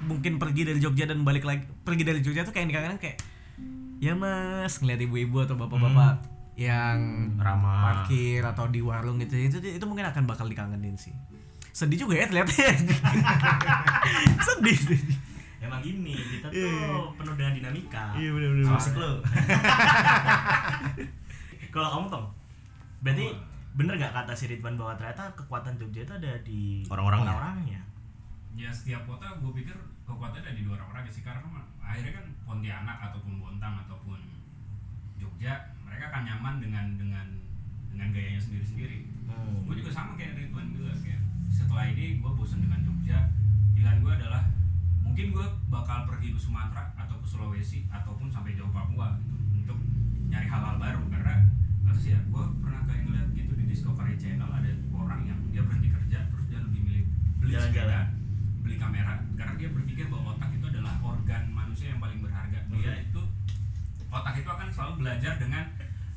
[0.06, 3.18] mungkin pergi dari Jogja dan balik lagi pergi dari Jogja tuh kayak dikangenin kayak
[4.00, 6.24] ya mas ngeliat ibu-ibu atau bapak-bapak
[6.60, 7.00] yang
[7.36, 8.04] ramah.
[8.04, 11.16] parkir atau di warung gitu itu itu mungkin akan bakal dikangenin sih.
[11.72, 12.52] Sedih juga ya ternyata
[14.44, 14.80] sedih
[15.60, 17.16] emang gini kita tuh Iya.
[17.16, 18.12] penuh dengan dinamika.
[18.14, 19.12] Iya benar-benar asik lo.
[21.70, 22.24] Kalau kamu Tom?
[23.00, 23.26] Berarti
[23.72, 27.32] bener nggak kata si Ridwan bahwa ternyata kekuatan Jogja itu ada di Orang-orangnya.
[27.32, 27.82] orang-orangnya?
[28.54, 31.22] Ya setiap kota gue pikir kekuatannya ada di dua orang orang sih.
[31.22, 34.20] Karena mah- akhirnya kan Pontianak ataupun Bontang ataupun
[35.16, 35.54] Jogja
[36.00, 37.28] mereka akan nyaman dengan dengan
[37.92, 39.68] dengan gayanya sendiri sendiri Hmm.
[39.68, 41.20] gue juga sama kayak Ridwan juga kayak
[41.52, 43.28] setelah ini gue bosan dengan Jogja.
[43.76, 44.48] Pilihan gue adalah
[45.04, 49.76] mungkin gue bakal pergi ke Sumatera atau ke Sulawesi ataupun sampai jauh Papua gitu untuk
[50.32, 51.04] nyari hal-hal baru.
[51.12, 51.36] Karena
[51.94, 55.92] sih ya gue pernah kayak ngeliat gitu di Discovery Channel ada orang yang dia berhenti
[55.92, 57.04] kerja terus dia lebih milih
[57.44, 58.06] beli Jalan-jalan.
[58.64, 59.14] beli kamera.
[59.36, 62.60] Karena dia berpikir bahwa otak itu adalah organ manusia yang paling berharga.
[62.72, 63.22] Dia itu
[64.10, 65.68] otak itu akan selalu belajar dengan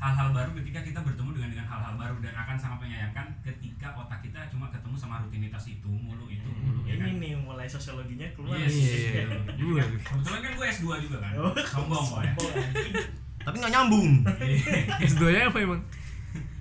[0.03, 4.19] hal-hal baru ketika kita bertemu dengan dengan hal-hal baru dan akan sangat menyayangkan ketika otak
[4.19, 7.07] kita cuma ketemu sama rutinitas itu mulu itu mulu ya kan?
[7.07, 8.59] ini nih mulai sosiologinya keluar.
[8.59, 8.75] Yes.
[8.75, 9.27] Iya, iya, iya.
[9.55, 9.79] Gue.
[9.79, 11.33] kan, kebetulan kan gue S2 juga kan?
[11.38, 11.55] Oh.
[11.62, 12.35] sombong kok ya
[13.43, 14.11] tapi nggak nyambung.
[15.03, 15.83] S2 nya apa emang?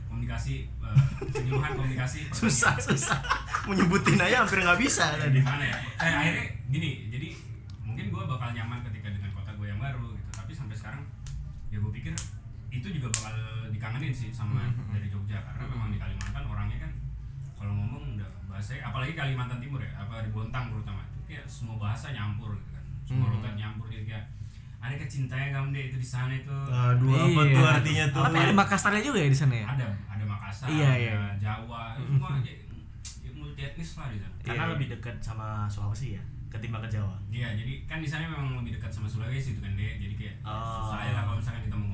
[0.09, 0.97] Komunikasi eh,
[1.33, 2.29] penyuluhan komunikasi.
[2.33, 3.17] Susah susah.
[3.65, 5.41] Menyebutin aja hampir nggak bisa tadi.
[5.41, 5.77] gimana ya?
[5.97, 7.27] Eh, akhirnya gini jadi
[7.85, 10.29] mungkin gue bakal nyaman ketika dengan kota gue yang baru gitu.
[10.29, 11.01] Tapi sampai sekarang
[11.73, 12.13] ya gue pikir
[12.81, 13.33] itu juga bakal
[13.69, 16.91] dikangenin sih sama dari Jogja karena memang di Kalimantan orangnya kan
[17.53, 21.77] kalau ngomong udah bahasa apalagi Kalimantan Timur ya apa di Bontang terutama itu kayak semua
[21.77, 23.35] bahasa nyampur gitu kan semua Hmm.
[23.37, 24.25] logat nyampur jadi kayak
[24.81, 27.53] ada kecintaan kamu deh itu di sana itu Aduh, apa Iya.
[27.53, 28.23] tuh artinya tuh?
[28.25, 29.65] Tapi ada Makassarnya juga ya di sana ya?
[29.67, 31.17] ada ada Makassar Iya, ada iya.
[31.37, 32.53] Jawa semua ya,
[33.21, 34.71] ya multi etnis lah di sana Karena Iya.
[34.73, 37.15] lebih dekat sama Sulawesi ya ketimbang ke Jawa.
[37.29, 39.95] Iya, jadi kan di sana memang lebih dekat sama Sulawesi itu kan deh.
[39.95, 40.83] Jadi kayak Oh.
[40.83, 41.87] susah ya lah kalau misalkan kita mau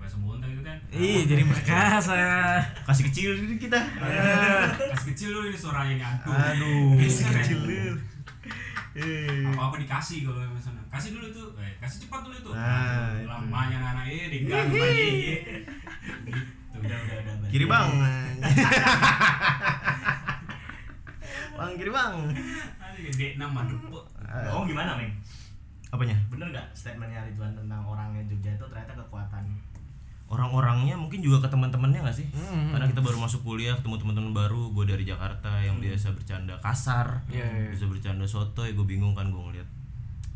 [0.00, 0.80] bahasa Bontang itu kan.
[0.88, 2.64] Iya, jadi Makassar.
[2.88, 3.76] Kasih kecil kita.
[4.96, 6.32] Kasih kecil dulu ini suaranya ini aduh.
[6.32, 6.96] Aduh.
[6.96, 8.00] Kasih kecil dulu.
[9.52, 10.80] Apa apa dikasih kalau yang sana.
[10.90, 12.56] Kasih dulu tuh, eh, kasih cepat dulu tuh.
[12.56, 13.28] Ah, itu.
[13.28, 15.38] Lamanya anak eh diganggu ye.
[16.26, 16.40] Gitu.
[16.80, 17.44] Udah udah udah.
[17.52, 17.88] Kiri bang.
[21.60, 22.12] bang kiri bang.
[23.00, 24.00] Gede nama dupo.
[24.50, 25.14] Oh gimana Meng?
[25.90, 26.14] Apanya?
[26.30, 29.44] Bener nggak statementnya Ridwan tentang orangnya Jogja itu ternyata kekuatan
[30.30, 32.26] Orang-orangnya mungkin juga ke teman-temannya gak sih?
[32.30, 32.70] Mm.
[32.70, 37.26] Karena kita baru masuk kuliah, ketemu teman-teman baru, gue dari Jakarta yang biasa bercanda kasar,
[37.26, 37.68] Iya, iya.
[37.74, 39.66] bisa bercanda sotoy, gue bingung kan gue ngeliat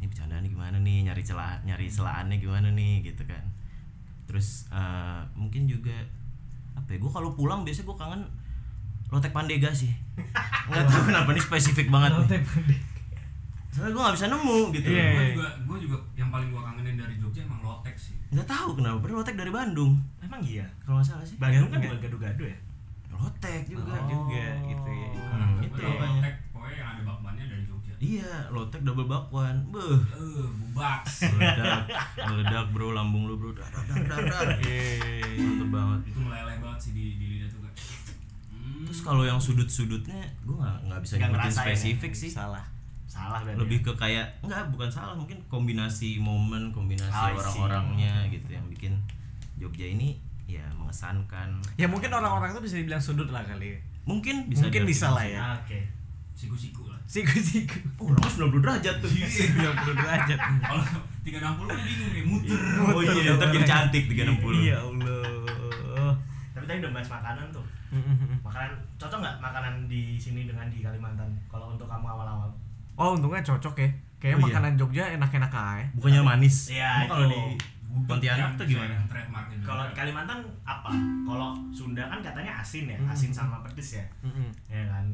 [0.03, 3.41] ini bercandaan gimana nih, nyari celah, nyari celahannya gimana nih, gitu kan.
[4.27, 5.95] Terus eh, mungkin juga
[6.75, 6.99] apa ya?
[6.99, 8.23] Gue kalau pulang biasanya gue kangen
[9.09, 9.95] lotek pandega sih.
[10.69, 12.43] Nggak tahu kenapa nih spesifik banget nih.
[13.75, 14.87] Soalnya gue nggak bisa nemu gitu.
[14.87, 15.33] Iya, Gue iya.
[15.35, 17.59] juga gue juga yang paling gue kangenin dari Jogja emang
[17.95, 18.15] lotek sih.
[18.29, 18.99] Nggak tahu kenapa.
[18.99, 19.93] Padahal lotek dari Bandung.
[20.19, 20.67] Emang iya.
[20.81, 21.37] Kalau nggak salah sih.
[21.37, 21.91] Bandung kan Enggak.
[21.93, 22.59] bukan gado-gado ya.
[23.09, 23.95] Lotek juga.
[23.95, 25.09] Oh, juga gitu ya.
[25.15, 26.19] Hmm, Gue itu tahu makanya.
[26.19, 27.95] lotek pokoknya yang ada bakwannya dari Jogja.
[27.97, 29.55] Iya, lotek double bakwan.
[29.71, 30.01] Beuh.
[30.03, 31.01] Eh, bubak.
[31.07, 31.83] meledak
[32.21, 35.39] meledak bro lambung lu bro dar dar dar dar Iya.
[35.41, 37.73] mantep banget itu meleleh banget sih di, di lidah tuh kan.
[38.85, 41.59] Terus kalau yang sudut sudutnya gue nggak nggak bisa Nggak nyebutin ya?
[41.63, 42.65] spesifik sih Salah.
[43.15, 43.57] Salah berarti.
[43.57, 43.85] lebih ya?
[43.85, 47.39] ke kayak nggak bukan salah mungkin kombinasi momen kombinasi see.
[47.39, 48.99] orang-orangnya gitu yang bikin
[49.55, 53.71] Jogja ini ya mengesankan Ya mungkin orang-orang itu bisa dibilang sudut lah kali.
[53.71, 53.79] ya.
[54.05, 55.39] mungkin bisa Mungkin bisa lah ya.
[55.41, 55.79] Ah, Oke.
[56.35, 56.99] siku-siku lah.
[57.07, 57.79] Siku-siku.
[57.97, 59.63] oh orangnya 90 derajat tuh 90
[59.95, 60.39] derajat.
[60.61, 60.85] Kalau
[61.23, 62.59] 360 kan bingung nih muter.
[62.83, 66.13] oh iya ntar jadi cantik 360 Iya Allah.
[66.53, 67.65] Tapi tadi udah bahas makanan tuh.
[68.43, 71.31] Makanan cocok nggak makanan di sini dengan di Kalimantan?
[71.47, 72.51] Kalau untuk kamu awal-awal.
[72.95, 73.89] Oh, untungnya cocok ya.
[74.17, 74.45] Kayak Oh, iya.
[74.49, 75.85] makanan Jogja enak-enak aja.
[75.93, 77.35] bukannya manis Iya, kalau itu.
[77.35, 77.43] di
[78.05, 78.95] Pontianak tuh gimana.
[79.61, 80.91] Kalau di Kalimantan apa?
[81.23, 83.07] Kalau Sunda kan katanya asin ya, Hmm.
[83.09, 84.05] asin sama pedes ya.
[84.67, 85.07] Ya kan.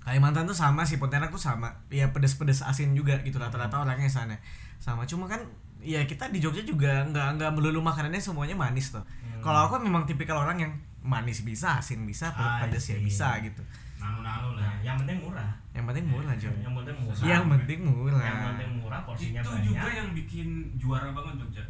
[0.00, 1.70] Kalimantan tuh sama sih, Pontianak tuh sama.
[1.88, 4.34] Ya pedes-pedes asin juga gitu rata-rata orangnya sana.
[4.78, 5.38] Sama cuma kan
[5.78, 9.00] ya kita di Jogja juga nggak nggak melulu makanannya semuanya manis tuh.
[9.00, 9.38] Hmm.
[9.40, 13.04] Kalau aku memang tipikal orang yang manis bisa, asin bisa, I pedes ya see.
[13.06, 13.62] bisa gitu.
[14.00, 14.64] Nano-nano lah.
[14.64, 15.50] Nah, yang penting murah.
[15.70, 16.54] Yang penting murah, Jon.
[16.56, 17.20] Yang penting murah.
[17.22, 18.22] Yang penting murah.
[18.22, 19.64] Yang penting murah, porsinya itu banyak.
[19.66, 21.64] juga yang bikin juara banget Jogja.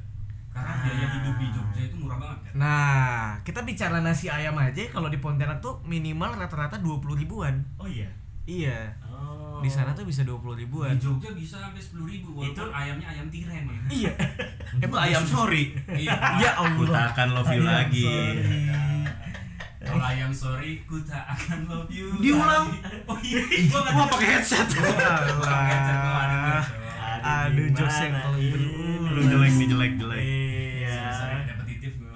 [0.51, 0.83] Karena Ah.
[0.83, 2.53] biaya hidup di Jogja itu murah banget kan.
[2.57, 7.55] Nah, kita bicara nasi ayam aja kalau di Pontianak tuh minimal rata-rata 20 ribuan.
[7.77, 8.09] Oh iya.
[8.43, 8.90] Iya.
[9.01, 9.61] Oh.
[9.61, 10.90] Di sana tuh bisa 20 ribuan.
[10.90, 13.81] Di Jogja bisa sampai 10 ribu walaupun Itu- ayamnya ayam tiren ya.
[13.87, 14.12] Iya.
[14.83, 16.14] itu ayam sorry Iya.
[16.40, 16.75] Ya Allah.
[16.75, 18.89] ku tak akan love you Ayam lagi sorry.
[19.81, 22.12] Kalau ayam sorry, ku tak akan love you.
[22.16, 22.69] Diulang.
[23.09, 24.12] Oh iya, gua nggak Wah, tahu.
[24.12, 24.69] pakai headset.
[25.40, 26.64] Alah.
[27.21, 28.53] Aduh, Jose yang paling.
[29.09, 30.21] Lu jelek nih jelek jelek.
[30.21, 31.01] Iya.
[31.49, 32.12] Repetitif gue.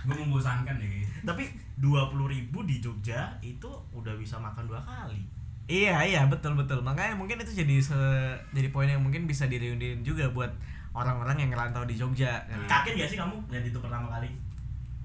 [0.00, 0.88] gue membosankan ya.
[1.22, 1.44] Tapi
[1.76, 5.20] dua puluh ribu di Jogja itu udah bisa makan dua kali.
[5.64, 10.02] Iya iya betul betul makanya mungkin itu jadi se- jadi poin yang mungkin bisa direuniin
[10.02, 10.50] juga buat
[10.90, 12.66] orang-orang yang ngerantau di Jogja kali.
[12.66, 14.28] Kaget gak sih kamu lihat itu pertama kali?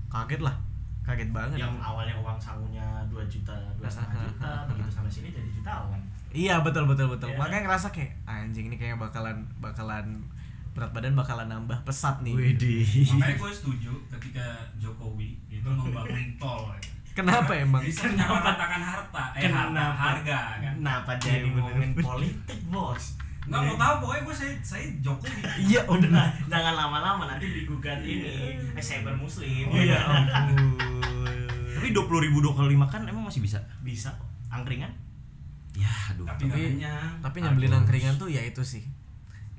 [0.07, 0.55] kaget lah
[1.05, 5.49] kaget banget Yang awalnya uang sangunya 2 juta, dua setengah juta, begitu sampai sini jadi
[5.51, 6.01] jutawan.
[6.29, 7.37] iya betul betul betul Iya.
[7.37, 10.05] makanya ngerasa kayak anjing ini kayaknya bakalan bakalan
[10.71, 12.83] berat badan bakalan nambah pesat nih Widih.
[13.13, 14.43] Makanya gue setuju ketika
[14.75, 16.67] Jokowi itu membangun tol.
[16.69, 16.79] ya.
[17.15, 19.95] kenapa emang Bisa menyamaratakan harta, eh harta, Kenapa?
[19.95, 20.73] harga kan.
[20.75, 21.55] Kenapa jadi Iya, bener.
[21.63, 23.05] ngomongin politik, Bos?
[23.45, 25.39] Nggak mau tahu pokoknya gue saya saya Jokowi.
[25.63, 29.69] iya Udah, jangan lama-lama nanti digugat ini eh, cyber muslim.
[29.69, 30.84] oh ya ampun
[31.85, 33.61] Tapi dua puluh ribu dua kali makan emang masih bisa?
[33.79, 34.09] Bisa
[34.49, 34.89] angkringan.
[35.75, 36.25] Ya, aduh.
[36.25, 36.81] Tapi tapi
[37.21, 38.81] tapi nyambelin angkringan tuh ya itu sih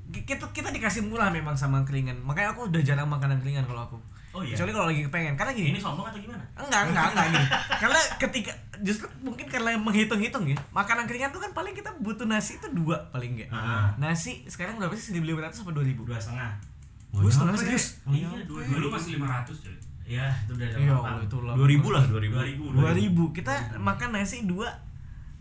[0.07, 3.83] Ki- kita kita dikasih murah memang sama angkringan makanya aku udah jarang makan angkringan kalau
[3.85, 3.99] aku
[4.31, 4.55] Oh iya.
[4.55, 6.43] kecuali kalau lagi kepengen karena gini Ini sombong atau gimana?
[6.57, 11.51] enggak enggak enggak gini karena ketika justru mungkin karena menghitung-hitung ya makan angkringan tuh kan
[11.53, 13.93] paling kita butuh nasi itu dua paling enggak Ah.
[13.97, 16.51] nasi sekarang berapa sih 1500 apa 2000 Dua setengah.
[17.13, 19.77] Gue setengah serius Iya, dua Dulu masih 500 coy.
[20.07, 22.35] Iya, itu udah iya Allah itu lah Dua ribu lah, dua ribu.
[22.71, 23.25] Dua ribu.
[23.27, 24.71] 2000 kita makan nasi dua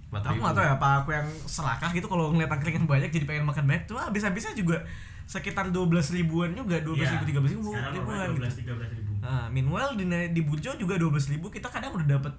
[0.07, 3.43] aku nggak tahu ya apa aku yang serakah gitu kalau ngeliat angkringan banyak jadi pengen
[3.43, 4.79] makan banyak tuh habis-habisnya juga
[5.25, 7.09] sekitar 12 ribuan juga 12 Iya.
[7.13, 8.35] ribu 13 ribu Sekarang ribuan dua gitu.
[8.37, 9.11] belas tiga belas ribu.
[9.17, 12.31] Nah, meanwhile di di Burjo juga 12 ribu kita kadang udah dapet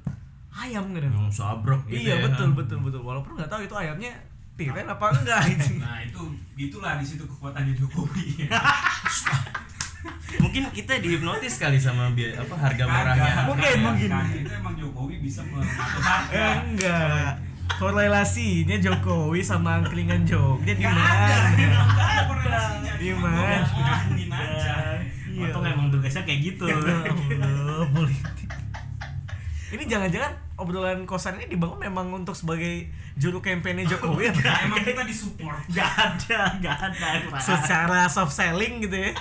[0.57, 1.12] ayam kadang.
[1.12, 2.25] Yang sabrok gitu iya ya.
[2.25, 4.12] betul betul betul walaupun nggak tahu itu ayamnya
[4.57, 5.77] tiren apa enggak gitu.
[5.77, 6.23] Nah itu
[6.57, 8.49] itulah di situ kekuatannya Jokowi.
[10.37, 13.23] Mungkin kita dihipnotis kali sama biaya apa harga murahnya.
[13.25, 13.85] Kagak, Mungkin, kagak.
[13.85, 14.09] mungkin.
[14.11, 14.37] Kagak.
[14.37, 16.45] Itu emang Jokowi bisa mengatur harga.
[16.62, 17.31] enggak.
[17.77, 21.51] Korelasinya Jokowi sama angkringan Jogja di mana?
[22.97, 23.66] Di mana?
[24.33, 24.75] aja.
[25.27, 25.53] Iya.
[25.53, 26.64] Emang tugasnya kayak gitu.
[26.73, 26.79] Ya
[27.88, 28.49] politik.
[29.66, 34.31] Ini jangan-jangan obrolan kosan ini dibangun memang untuk sebagai juru kampanye Jokowi?
[34.38, 35.59] Nah, emang kita disupport.
[35.69, 37.09] Gak ada, gak ada.
[37.37, 39.12] Secara soft selling gitu ya.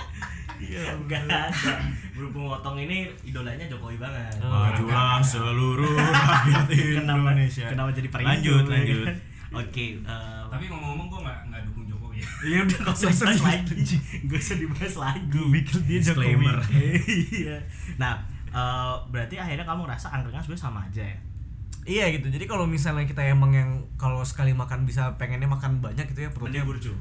[1.08, 1.48] Gak ada.
[2.10, 4.32] Berhubung Otong ini idolanya Jokowi banget.
[4.38, 7.66] Majulah seluruh rakyat Kenapa, Indonesia.
[7.66, 8.30] kenapa jadi perindu?
[8.30, 9.06] Lanjut, lanjut.
[9.48, 12.18] Oke, eh, Tapi ngomong-ngomong gue nggak nggak dukung Jokowi.
[12.18, 12.28] ya.
[12.42, 13.96] ya udah gak usah dibahas di- lagi.
[14.24, 15.22] Gak usah dibahas lagi.
[15.28, 16.24] Gue pikir dia Jokowi.
[16.34, 16.56] Disclaimer.
[17.36, 17.56] Iya.
[17.96, 18.12] Nah,
[18.48, 21.18] eh, berarti akhirnya kamu ngerasa angkringan sebenarnya sama aja ya?
[21.86, 22.26] Iya gitu.
[22.28, 26.30] Jadi kalau misalnya kita emang yang kalau sekali makan bisa pengennya makan banyak gitu ya
[26.30, 26.92] perutnya Mending burjo.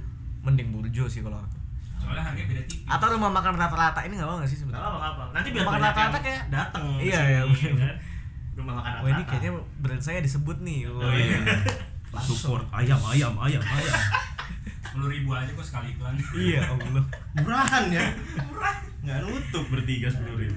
[0.43, 1.57] mending burjo sih kalau aku.
[1.97, 2.85] Soalnya harganya beda tipis.
[2.85, 4.89] Atau rumah makan rata-rata ini nggak apa nggak sih Gak sebetulnya?
[4.89, 5.23] apa-apa.
[5.31, 7.41] Nanti biar Makan rata-rata kayak- dateng Iya, iya,
[7.73, 7.95] kan?
[8.55, 9.03] Rumah makan rata-rata.
[9.03, 10.79] Wah ini kayaknya brand saya disebut nih.
[10.85, 11.37] Oh iya.
[12.27, 13.93] Support ayam ayam ayam ayam.
[14.85, 16.15] Sepuluh ribu aja kok sekali iklan.
[16.31, 17.03] Iya Allah.
[17.35, 18.05] Murahan ya.
[18.45, 18.75] Murah.
[19.01, 20.55] Nggak nutup bertiga sepuluh ribu.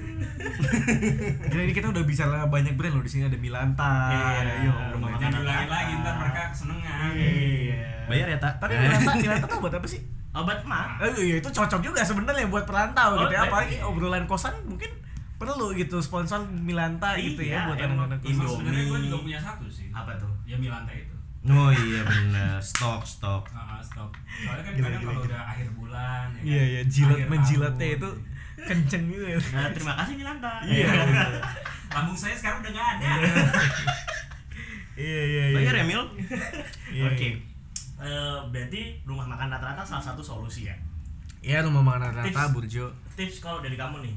[1.45, 3.93] Gila ini kita udah bicara banyak brand loh di sini ada Milanta.
[4.09, 4.89] Iya, ada iya, Allah.
[4.91, 7.11] rumah makan diulangin lagi ntar mereka kesenengan.
[7.13, 7.79] Iya.
[8.07, 8.53] Bayar ya tak?
[8.57, 10.01] Tapi Milanta, Milanta tuh buat apa sih?
[10.39, 10.87] Obat mah.
[11.01, 13.43] Eh, iya itu cocok juga sebenarnya buat perantau Oh, gitu ya.
[13.43, 13.51] baik.
[13.51, 14.91] Apalagi obrolan kosan mungkin
[15.35, 18.47] perlu gitu sponsor Milanta gitu Iya, ya buat emang anak-anak kosan.
[18.49, 19.87] Sebenarnya gue juga punya satu sih.
[19.91, 20.31] Apa tuh?
[20.45, 21.15] Ya Milanta itu.
[21.45, 22.59] Oh iya benar.
[22.61, 23.43] Stok stok.
[23.55, 24.11] Ah, stop.
[24.27, 25.29] Soalnya kan Gila, kadang gila, kalau gila.
[25.29, 27.97] udah akhir bulan ya kan, Iya iya jilat akhir menjilatnya tahun.
[27.97, 28.09] itu
[28.61, 29.27] kenceng juga.
[29.29, 29.39] ya.
[29.49, 30.53] Nah, terima kasih Milanta.
[30.69, 30.89] Iya.
[31.89, 33.11] Lambung saya sekarang udah gak ada.
[34.95, 35.57] Iya iya iya.
[35.57, 36.03] Bayar ya Mil?
[36.91, 37.29] Iya, Oke.
[37.99, 40.77] Eh, berarti rumah makan rata-rata salah satu solusi ya.
[41.39, 42.51] Iya rumah makan rata Tips.
[42.51, 42.87] burjo.
[43.15, 44.15] Tips kalau dari kamu nih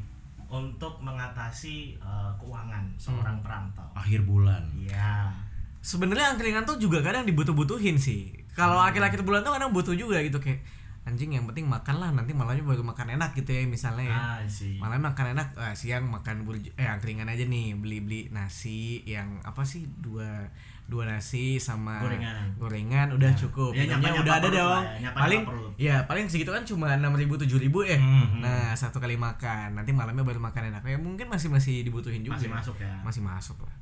[0.47, 3.45] untuk mengatasi eh, keuangan seorang Hmm.
[3.45, 3.89] perantau.
[3.93, 4.61] Akhir bulan.
[4.75, 5.33] Iya.
[5.79, 8.29] Sebenarnya angkringan tuh juga kadang dibutuh-butuhin sih.
[8.51, 10.61] Kalau akhir-akhir bulan tuh kadang butuh juga gitu kayak
[11.01, 14.13] anjing yang penting makan lah nanti malamnya baru makan enak gitu ya misalnya ya.
[14.13, 14.77] Ah, sih.
[14.77, 19.65] Malam makan enak, ah, siang makan burjo, eh angkringan aja nih beli-beli nasi yang apa
[19.65, 20.45] sih dua
[20.85, 22.51] dua nasi sama Gorengan.
[22.55, 23.71] gorengan udah cukup.
[23.71, 24.59] Ya, Minumnya nyapa-nyapa udah ada dong.
[24.59, 25.71] ya, nyapa-nyapa paling perut.
[25.75, 27.95] ya paling segitu kan cuma enam ribu tujuh ribu ya.
[27.95, 28.39] Hmm.
[28.39, 30.81] Nah satu kali makan nanti malamnya baru makan enak.
[30.83, 32.35] Ya mungkin masih masih dibutuhin juga.
[32.35, 32.93] Masih masuk ya.
[33.01, 33.75] Masih masuk lah.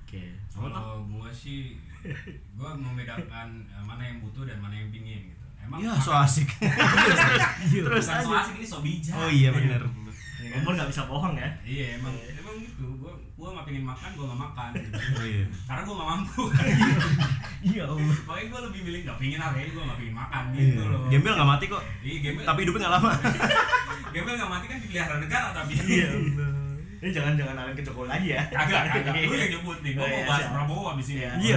[0.00, 0.22] Oke.
[0.46, 0.62] Tuh?
[0.62, 1.76] Kalau gue sih,
[2.50, 5.44] gue membedakan eh, mana yang butuh dan mana yang pingin gitu.
[5.58, 6.46] Emang Ya so asik.
[7.66, 8.38] Terus bukan so aja.
[8.40, 9.14] asik ini so bijak.
[9.14, 9.82] Oh iya benar.
[10.54, 11.48] Umur nggak bisa bohong ya.
[11.62, 12.84] Iya emang emang gitu.
[12.96, 14.70] Gue gue nggak pengen makan, gue nggak makan.
[14.74, 14.96] Gitu.
[15.16, 15.44] Oh iya.
[15.64, 16.42] Karena gue nggak mampu.
[17.66, 18.16] Iya Allah.
[18.22, 21.02] Pokoknya gue lebih milih nggak pengen apa gue nggak pengen makan gitu loh.
[21.08, 21.82] Gembel nggak mati kok.
[22.00, 22.44] Iya gembel.
[22.44, 23.10] Tapi hidupnya nggak lama.
[24.14, 25.72] gembel nggak mati kan dipelihara negara tapi.
[25.74, 26.08] Iya.
[26.96, 28.40] Ini jangan jangan arahin ke Jokowi lagi ya.
[28.48, 29.14] Kagak, kagak.
[29.28, 29.92] Lu yang nyebut nih.
[29.92, 30.44] Gue Oh, mau iya, bahas.
[30.48, 31.20] Prabowo abis ini.
[31.20, 31.30] Iya.
[31.36, 31.56] Iya.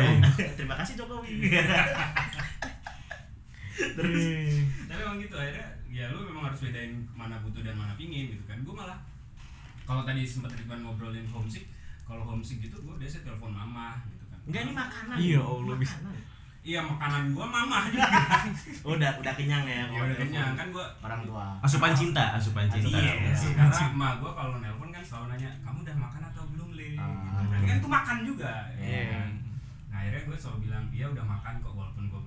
[0.57, 1.31] Terima kasih Jokowi.
[3.79, 4.23] Terus
[4.83, 8.43] tapi emang gitu akhirnya ya lu memang harus bedain mana butuh dan mana pingin gitu
[8.45, 8.99] kan gue malah
[9.83, 11.65] kalau tadi sempat Ridwan ngobrolin homesick
[12.03, 15.15] kalau homesick gitu gue biasa telepon mama gitu kan enggak ini makanan.
[15.17, 15.95] Iya, Allah, bisa.
[16.59, 18.05] Iya makanan gue mama juga
[18.83, 19.79] Udah udah kenyang ya.
[19.79, 21.45] ya kalau udah kenyang kan gue Orang tua.
[21.59, 22.93] Asupan cinta, asupan cinta.
[22.93, 23.31] Iya.
[23.55, 27.01] karena emak gue kalau nelpon kan selalu nanya kamu udah makan atau belum le gitu.
[27.01, 27.41] Ah.
[27.41, 29.03] berarti kan itu makan juga ya Iya.
[29.09, 29.29] kan?
[29.89, 32.18] nah akhirnya gue selalu bilang iya udah makan kok walaupun gue.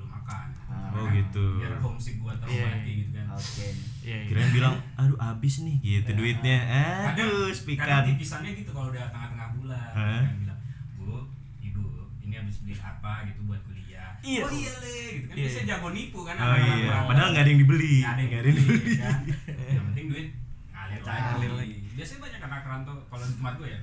[0.92, 1.46] Oh, Karena gitu.
[1.56, 2.52] biar homesick gue terobati
[2.84, 2.98] Iya.
[2.98, 3.66] gitu kan Oke.
[4.02, 4.12] Iya.
[4.14, 4.16] iya.
[4.26, 6.14] Kirain bilang, aduh habis nih gitu Ya.
[6.14, 6.56] duitnya.
[6.60, 8.02] kadang Aduh, kadang spikan.
[8.06, 10.20] tipisannya gitu kalau udah tengah-tengah bulan Hah?
[10.22, 10.58] kan bilang
[10.94, 11.16] bu
[11.60, 11.82] ibu
[12.20, 14.42] ini habis beli apa gitu buat kuliah Iya.
[14.42, 15.46] oh iya le gitu kan Iya.
[15.46, 17.94] bisa jago nipu kan Oh anak-anak iya, padahal nggak ada yang dibeli.
[17.98, 18.94] Nggak ada yang Nggak ada yang dibeli, dibeli.
[18.98, 19.18] kan.
[19.72, 20.28] yang penting duit
[20.68, 21.22] ngalir lagi.
[21.24, 21.76] Ngalir lagi.
[21.92, 23.80] biasanya banyak anak rantau kalau di tempat gue ya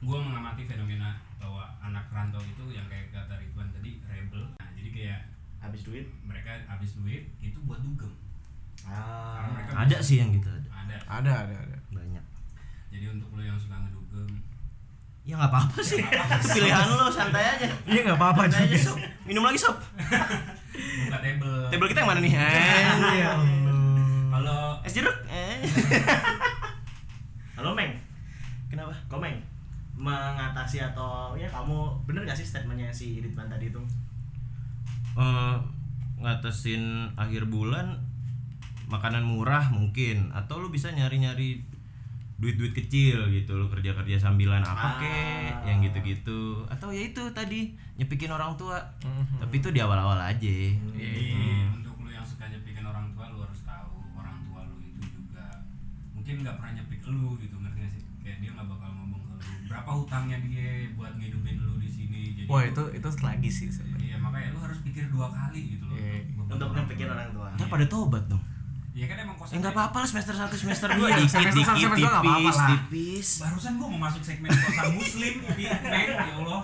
[0.00, 4.88] gue mengamati fenomena bahwa anak rantau itu yang kayak kata Ridwan tadi rebel nah jadi
[4.90, 5.20] kayak
[5.60, 6.06] Habis duit.
[6.22, 8.08] mereka habis duit itu buat dugem
[8.80, 9.44] Ah.
[9.76, 10.64] Ada sih yang gitu ada.
[10.72, 11.76] ada Ada ada ada.
[11.90, 12.24] Banyak.
[12.88, 14.40] jadi untuk lo yang suka ngedugem
[15.20, 16.00] Ya nggak apa-apa sih.
[16.50, 17.68] Pilihan lo santai aja.
[17.84, 18.86] Iya nggak apa-apa Santai aja juga.
[18.88, 18.96] sob.
[19.22, 19.76] Minum lagi sob.
[21.06, 22.32] buka table Table kita yang mana nih?
[22.32, 23.44] Iya Allah.
[24.32, 25.12] kalau Es jeruk.
[27.54, 27.92] Halo Meng.
[28.66, 28.96] Kenapa?
[29.06, 29.36] Komeng
[29.92, 31.76] mengatasi atau ya kamu
[32.08, 33.76] bener gak sih statementnya si Ridwan tadi itu
[35.12, 35.56] Eh,
[36.16, 36.82] ngatasin
[37.14, 37.98] akhir bulan
[38.86, 41.62] makanan murah mungkin atau lu bisa nyari-nyari
[42.36, 44.96] duit-duit kecil gitu lo kerja-kerja sambilan apa Ah.
[44.98, 49.38] kek yang gitu-gitu atau ya itu tadi nyepikin orang tua Mhm.
[49.38, 51.36] tapi itu di awal-awal aja Jadi
[51.70, 55.44] untuk lu yang suka nyepikin orang tua lu harus tahu orang tua lu itu juga
[56.10, 58.02] mungkin nggak pernah nyepik lu gitu ngerti gak sih?
[58.18, 62.09] Kayak dia nggak bakal ngomong ke lu berapa hutangnya dia buat ngidupin lu di sini.
[62.40, 64.06] Jadi Wah lu- itu itu lagi sih sebenarnya.
[64.06, 65.94] Iya makanya lu harus pikir dua kali gitu loh.
[65.94, 66.24] Iya.
[66.32, 67.12] beban untuk tua.
[67.12, 68.42] orang tua ntar pada tobat dong
[68.90, 69.54] Iya kan emang ya kosan.
[69.56, 72.68] nggak apa-apa lah semester 1 semester 2 Iya, dikit semester dikit semester tipis lah.
[72.68, 76.62] tipis Barusan gua mau masuk segmen kosan muslim, iya, men, ya Allah.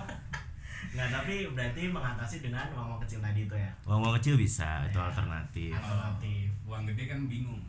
[0.89, 5.71] Nah tapi berarti mengatasi dengan uang-uang kecil tadi itu ya uang-uang kecil bisa itu alternatif
[5.71, 7.61] Alternatif Uang gede kan bingung.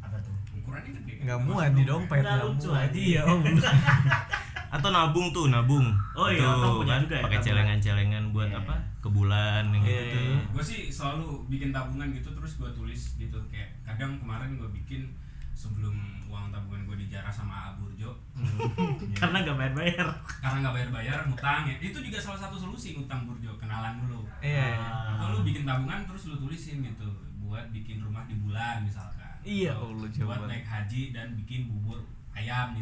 [0.00, 0.32] Apa tuh?
[0.56, 1.12] Ukurannya gede.
[1.20, 1.44] kan?
[1.44, 1.84] Muat di dompet.
[1.84, 2.90] dompet, Nggak nggak lucu muat.
[2.90, 3.42] Iya om.
[4.70, 5.90] atau nabung tuh nabung.
[6.14, 8.62] Oh iya, Tuh, punya kan, juga ya, pakai celengan-celengan buat Iya.
[8.62, 8.74] apa?
[9.00, 10.38] Ke bulan yang Iya, gitu iya.
[10.46, 13.38] gue sih selalu bikin tabungan gitu terus gue tulis gitu.
[13.50, 15.10] Kayak kadang kemarin gue bikin
[15.52, 15.92] sebelum
[16.24, 18.14] uang tabungan gue dijarah sama Aburjo.
[19.18, 20.06] Karena gak bayar-bayar.
[20.40, 21.74] Karena nggak bayar bayar ngutang ya.
[21.82, 24.22] Itu juga salah satu solusi ngutang Burjo kenalan dulu.
[24.40, 24.78] Iya.
[25.18, 27.08] atau lu bikin tabungan terus lu tulisin gitu.
[27.42, 29.26] Buat bikin rumah di bulan misalkan.
[29.42, 31.98] Iya, Allah, buat naik haji dan bikin bubur
[32.30, 32.80] ayam di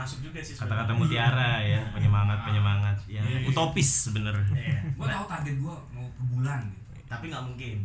[0.00, 3.46] masuk juga sih kata-kata mutiara ya penyemangat penyemangat yang Iya, iya.
[3.46, 4.50] utopis sebenarnya.
[4.50, 4.78] Iya.
[4.92, 6.90] Gue tahu target gue mau ke bulan gitu.
[7.04, 7.76] Tapi gak mungkin.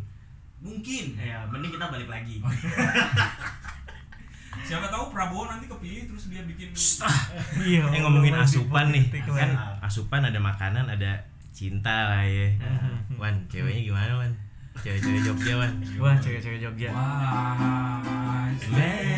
[0.59, 1.05] Mungkin.
[1.15, 2.41] Ya mending kita balik lagi.
[4.65, 6.71] Siapa tahu Prabowo nanti kepilih terus dia bikin
[7.69, 7.83] Iya.
[7.91, 9.11] eh ngomongin asupan nih.
[9.21, 11.11] kan asupan ada makanan ada
[11.51, 12.49] cinta lah ya.
[12.57, 13.19] Mhm.
[13.19, 14.31] Wan ceweknya gimana Wan?
[14.75, 15.71] Cewek-cewek Jogja Wan?
[15.99, 16.89] Wah cewek-cewek Jogja.
[16.91, 19.15] Wah, say.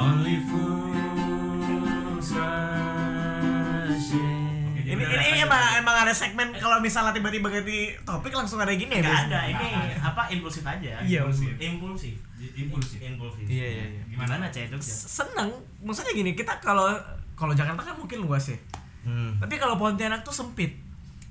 [0.00, 4.48] Only fools rush in.
[4.90, 9.04] Ini ini emang emang ada segmen kalau misalnya tiba-tiba ganti topik langsung ada gini ya?
[9.04, 9.68] Gak ada ini
[10.00, 11.54] apa impulsif aja Iya, Impulsif.
[11.60, 14.02] Impulsif impulsif Impulsif Iya, iya, iya.
[14.08, 14.90] Gimana cewek Jogja?
[14.90, 16.90] Seneng, maksudnya gini kita kalau
[17.38, 18.58] kalau Jakarta kan mungkin luas ya.
[19.00, 19.38] Hmm.
[19.38, 20.74] Tapi kalau Pontianak tuh sempit.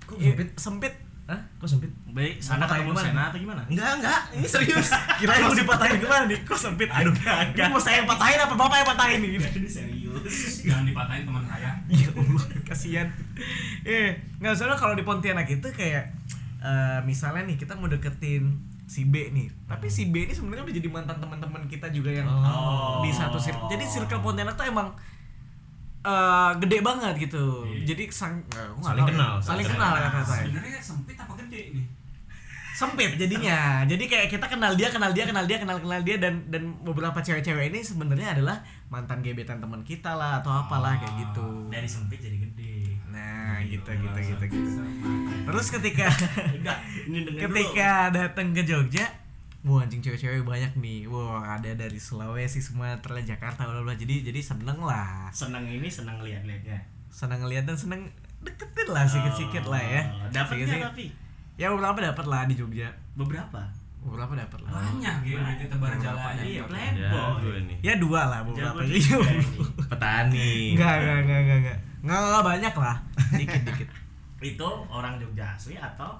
[0.07, 0.49] Kok Iya, sempit?
[0.57, 0.93] Sempit.
[1.29, 1.41] Hah?
[1.61, 1.93] Kok sempit?
[2.09, 3.05] Baik, sana ketemu gimana?
[3.05, 3.61] Sena atau gimana?
[3.69, 4.21] Enggak, enggak.
[4.33, 4.89] Ini serius.
[5.21, 6.39] Kirain mau dipatahin gimana nih?
[6.41, 6.89] Kok sempit?
[6.89, 7.13] Aduh.
[7.13, 9.29] Ini mau saya yang patahin apa bapak yang patahin nih?
[9.37, 11.69] Ini serius jangan dipatahin teman saya
[12.01, 13.07] Ya Allah, kasihan.
[13.85, 14.09] Eh,
[14.41, 16.11] nggak soalnya kalau di Pontianak itu kayak
[16.59, 18.57] eh, misalnya nih kita mau deketin
[18.89, 22.25] si B nih, tapi si B ini sebenarnya udah jadi mantan teman-teman kita juga yang
[22.25, 23.05] Oh.
[23.05, 23.69] di satu circle.
[23.69, 24.97] Jadi circle Pontianak tuh emang
[26.05, 27.67] eh, gede banget gitu.
[27.67, 27.95] Iya.
[27.95, 30.11] Jadi sang, aku nggak Saling kenal, saling saling kenal ya kenal.
[30.11, 30.45] kata saya.
[30.47, 31.85] sebenarnya sempit apa gede nih
[32.79, 33.83] Sempit jadinya.
[33.83, 37.19] Jadi kayak kita kenal dia, kenal dia, kenal dia, kenal kenal dia dan dan beberapa
[37.19, 41.67] cewek-cewek ini sebenarnya adalah mantan gebetan teman kita lah atau apalah kayak gitu.
[41.67, 44.81] Dari sempit jadi gede Nah, gitu gitu gitu gitu.
[45.43, 46.07] Terus ketika
[46.55, 49.05] Enggak, ini denger ketika datang ke Jogja,
[49.61, 51.03] wah anjing cewek-cewek banyak nih.
[51.05, 53.93] Wah, ada dari Sulawesi, Sumatera, Jakarta, bla bla.
[53.93, 55.27] Jadi jadi seneng lah.
[55.29, 58.07] Seneng ini seneng lihat-lihatnya Seneng ngeliat dan seneng
[58.39, 60.01] deketin lah sikit-sikit lah ya.
[60.05, 60.87] Oh, Dapat nggak Sikit-sikit.
[60.87, 61.05] tapi?
[61.55, 62.87] Ya beberapa dapat lah di Jogja.
[63.13, 63.59] Beberapa
[63.99, 64.71] Beberapa dapat lah.
[64.71, 67.59] banyak ya berarti tebar jalan Iya, playboy.
[67.83, 68.79] Ya dua lah beberapa.
[68.79, 69.19] Iya.
[69.91, 70.71] Petani.
[70.71, 71.77] Enggak, enggak, enggak, enggak, enggak.
[71.99, 72.95] Enggak, banyak lah.
[73.35, 73.89] Dikit dikit.
[74.39, 76.15] Itu orang Jogja asli atau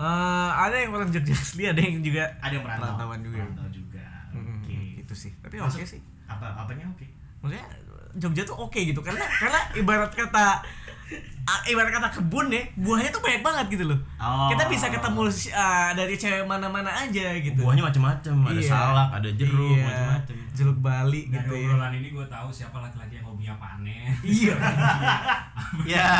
[0.00, 2.96] Eh, ada yang orang Jogja asli, ada yang juga ada yang merantau?
[2.96, 3.36] Perantauan juga.
[3.44, 4.06] Merantau juga.
[4.32, 4.78] Mm, Oke.
[5.04, 5.32] itu sih.
[5.44, 6.00] Tapi oke sih.
[6.24, 7.04] Apa apanya oke?
[7.44, 7.64] Maksudnya
[8.16, 10.64] Jogja tuh oke gitu karena karena ibarat kata
[11.66, 13.98] ibarat kata kebun ya, buahnya tuh banyak banget gitu loh.
[14.16, 14.46] Oh.
[14.48, 17.58] Kita bisa ketemu ah, dari cewek mana-mana aja gitu.
[17.60, 18.70] Buahnya macam-macam, ada Iya.
[18.70, 20.34] salak, ada jeruk, Iya, macam-macam.
[20.50, 21.66] Jeruk Bali dari gitu ya.
[21.66, 24.54] obrolan ini gue tahu siapa laki-laki yang hobinya panen Iya.
[25.86, 26.10] Ya.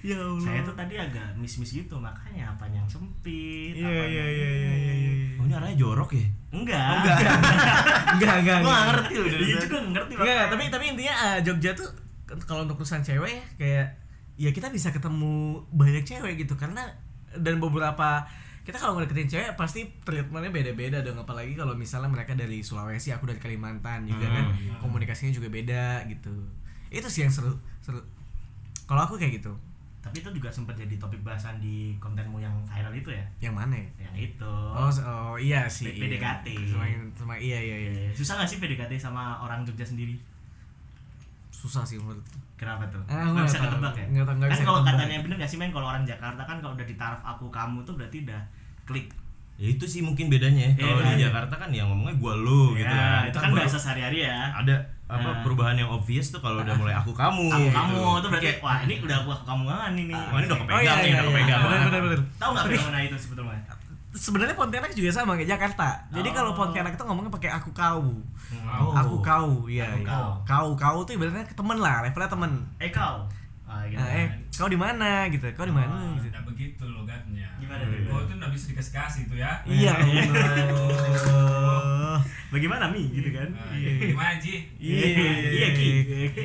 [0.00, 0.40] ya Allah.
[0.40, 3.74] Saya tuh tadi agak miss-miss gitu, makanya apa yang sempit?
[3.74, 4.92] Iya iya iya iya iya.
[4.94, 5.12] iya.
[5.36, 6.26] Oh, ini arahnya jorok ya?
[6.50, 6.90] Enggak.
[6.96, 7.18] Enggak.
[8.14, 8.58] enggak, enggak.
[8.60, 9.06] Gua enggak.
[9.10, 9.44] Iya tadi.
[9.60, 10.12] juga nggak ngerti.
[10.12, 10.50] Enggak, makanya.
[10.50, 12.02] tapi tapi intinya ah, Jogja tuh k-
[12.40, 13.86] kalau untuk urusan cewek ya, kayak
[14.36, 15.32] ya kita bisa ketemu
[15.68, 16.80] banyak cewek gitu karena
[17.32, 18.24] dan beberapa
[18.60, 23.24] kita kalau ngedeketin cewek pasti treatmentnya beda-beda dong apalagi kalau misalnya mereka dari Sulawesi aku
[23.24, 24.46] dari Kalimantan juga kan
[24.78, 26.32] komunikasinya juga beda gitu
[26.88, 27.98] itu sih yang seru seru
[28.84, 29.52] kalau aku kayak gitu
[30.00, 33.20] Tapi itu juga sempat jadi topik bahasan di kontenmu yang viral itu ya?
[33.38, 34.52] yang mana ya Yang itu.
[34.72, 36.46] oh, oh iya sih PDKT.
[36.48, 36.72] iya.
[36.72, 40.16] Semakin, semakin, iya iya iya Eh, Susah gak sih PDKT sama orang Jogja sendiri?
[41.60, 43.00] Susah sih menurut Kenapa tuh?
[43.06, 43.64] Ah, nggak bisa tahu.
[43.66, 44.06] ketebak ya?
[44.06, 46.56] Nggak tahu, nggak kan bisa kalau katanya bener gak sih men kalau orang Jakarta kan
[46.58, 48.40] kalau udah ditaraf aku kamu tuh berarti udah
[48.84, 49.08] klik.
[49.56, 50.72] Ya itu sih mungkin bedanya ya.
[50.78, 51.24] Kalau Iya, di iya.
[51.26, 53.22] Jakarta kan yang ngomongnya gua lu gitu Ya, kan.
[53.26, 54.52] itu kan baru bahasa sehari-hari ya.
[54.54, 55.40] ada apa Nah.
[55.42, 57.44] perubahan yang obvious tuh kalau udah mulai aku kamu.
[57.46, 57.74] Aku gitu.
[57.74, 60.14] kamu tuh berarti Kayak, wah ini udah aku aku kamu kan ini.
[60.14, 61.60] Wah, ini udah oh kepegang iya nih, iya udah iya kepegang.
[61.62, 63.60] benar benar benar Tahu nggak fenomena itu sebetulnya?
[64.10, 66.04] Sebenarnya Pontianak juga sama kayak Jakarta.
[66.10, 68.10] Jadi kalau Pontianak itu ngomongnya pakai aku kau.
[68.66, 68.92] Oh.
[68.92, 69.86] Aku kau, iya.
[69.88, 70.06] Aku iya.
[70.06, 70.28] kau.
[70.42, 72.50] Kau kau tuh ibaratnya temen lah, levelnya temen.
[72.78, 73.24] Eh kau.
[73.64, 73.96] Ah, gitu.
[73.96, 75.46] Nah, eh, kau di mana gitu?
[75.54, 76.26] Kau di mana Oh, gitu?
[76.26, 77.46] Nah begitu logatnya.
[77.56, 78.02] Gimana tuh?
[78.02, 79.62] Gue tuh nggak bisa dikasih kasih tuh ya.
[79.62, 79.94] Iya.
[79.94, 82.18] Allah.
[82.52, 83.46] Bagaimana Mi gitu kan?
[83.70, 84.66] Eh, iya, Gimana Ji?
[84.74, 85.06] Iya,
[85.54, 85.88] iya Ki.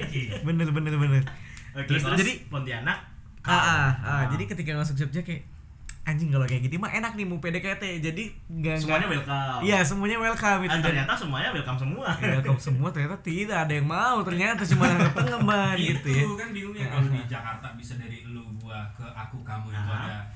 [0.06, 0.22] Ki.
[0.46, 1.26] Bener bener bener.
[1.74, 3.10] Oke, Terus- terus jadi- Pontianak.
[3.42, 4.24] Ah, ah, ah, Ah.
[4.30, 5.46] jadi ketika masuk Jogja kayak
[6.06, 7.84] anjing kalau kayak gitu mah enak nih mau PDKT.
[8.00, 9.60] Jadi enggak semuanya welcome.
[9.60, 10.70] Iya, semuanya welcome itu.
[10.70, 12.08] Dan Dan- ternyata semuanya welcome semua.
[12.22, 16.22] welcome semua ternyata tidak ada yang mau ternyata cuma yang pengemban gitu ya.
[16.22, 20.30] Itu kan bingungnya kalau di Jakarta bisa dari lu gua ke aku kamu itu ada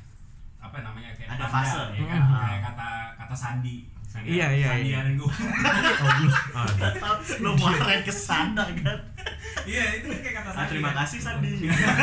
[0.59, 2.21] apa namanya kayak Ada fase, ya kan?
[2.43, 3.77] Kayak kata kata sandi.
[4.09, 5.29] Sandi Iya, iya, Sandian gua.
[7.39, 8.97] Lu mau keren ke sana kan?
[9.63, 10.69] Iya, itu kan kayak kata Ah, sandi.
[10.71, 10.97] terima kan.
[11.05, 11.51] kasih Sandi.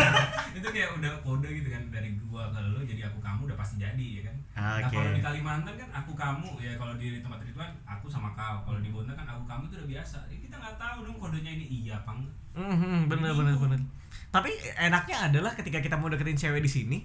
[0.59, 3.77] itu kayak udah kode gitu kan dari gua ke lu jadi aku kamu udah pasti
[3.77, 4.37] jadi ya kan.
[4.57, 4.95] Nah Oke.
[4.95, 8.57] kalau di Kalimantan kan aku kamu ya kalau di tempat Ridwan aku sama kau.
[8.63, 10.19] Kalau di Bonda kan aku kamu itu udah biasa.
[10.27, 12.35] Ya, kita nggak tahu dong kodenya ini iya apa enggak.
[12.55, 13.81] Mhm, bener bener bener.
[14.29, 16.99] Tapi enaknya adalah ketika kita mau deketin cewek di sini,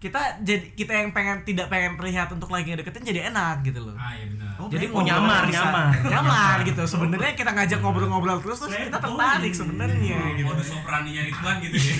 [0.00, 3.92] kita jadi kita yang pengen tidak pengen terlihat untuk lagi ngedeketin jadi enak gitu loh.
[4.00, 4.56] Ah iya benar.
[4.56, 5.92] Oh, jadi ngobrol nyamar, bisa- nyamar.
[6.08, 6.82] nyamar gitu.
[6.88, 9.60] Sebenarnya kita ngajak ngobrol-ngobrol terus terus kita tertarik iya.
[9.60, 10.48] sebenarnya gitu.
[10.48, 11.94] Modus operandinya Ridwan gitu ya.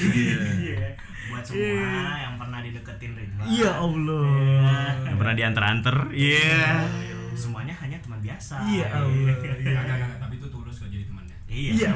[0.56, 0.88] Iya.
[1.28, 1.92] Buat semua
[2.24, 3.44] yang pernah dideketin Ridwan.
[3.44, 4.28] Iya Allah.
[5.04, 5.96] Yang pernah diantar-antar.
[6.16, 6.64] Iya.
[7.36, 8.64] Semuanya hanya teman biasa.
[8.64, 9.36] Iya Allah.
[9.44, 11.36] Kagak tapi itu tulus kok jadi temannya.
[11.52, 11.92] Iya.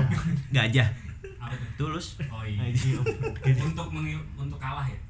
[0.53, 0.89] Gajah.
[1.41, 1.69] Apa tuh?
[1.81, 2.21] Tulus.
[2.29, 2.61] Oh iya.
[3.65, 3.89] untuk
[4.37, 5.01] untuk kalah ya.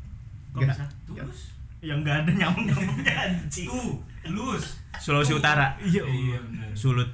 [0.57, 0.71] Nggak.
[0.71, 0.85] bisa?
[1.05, 1.41] Tulus.
[1.81, 3.69] Yang enggak ada nyambung-nyambungnya anjing.
[3.71, 3.93] Tuh,
[4.27, 4.65] lus.
[4.95, 5.75] Sulawesi Utara.
[5.77, 6.47] Iya Iya Allah.
[6.47, 6.71] benar.
[6.73, 7.11] Sulut.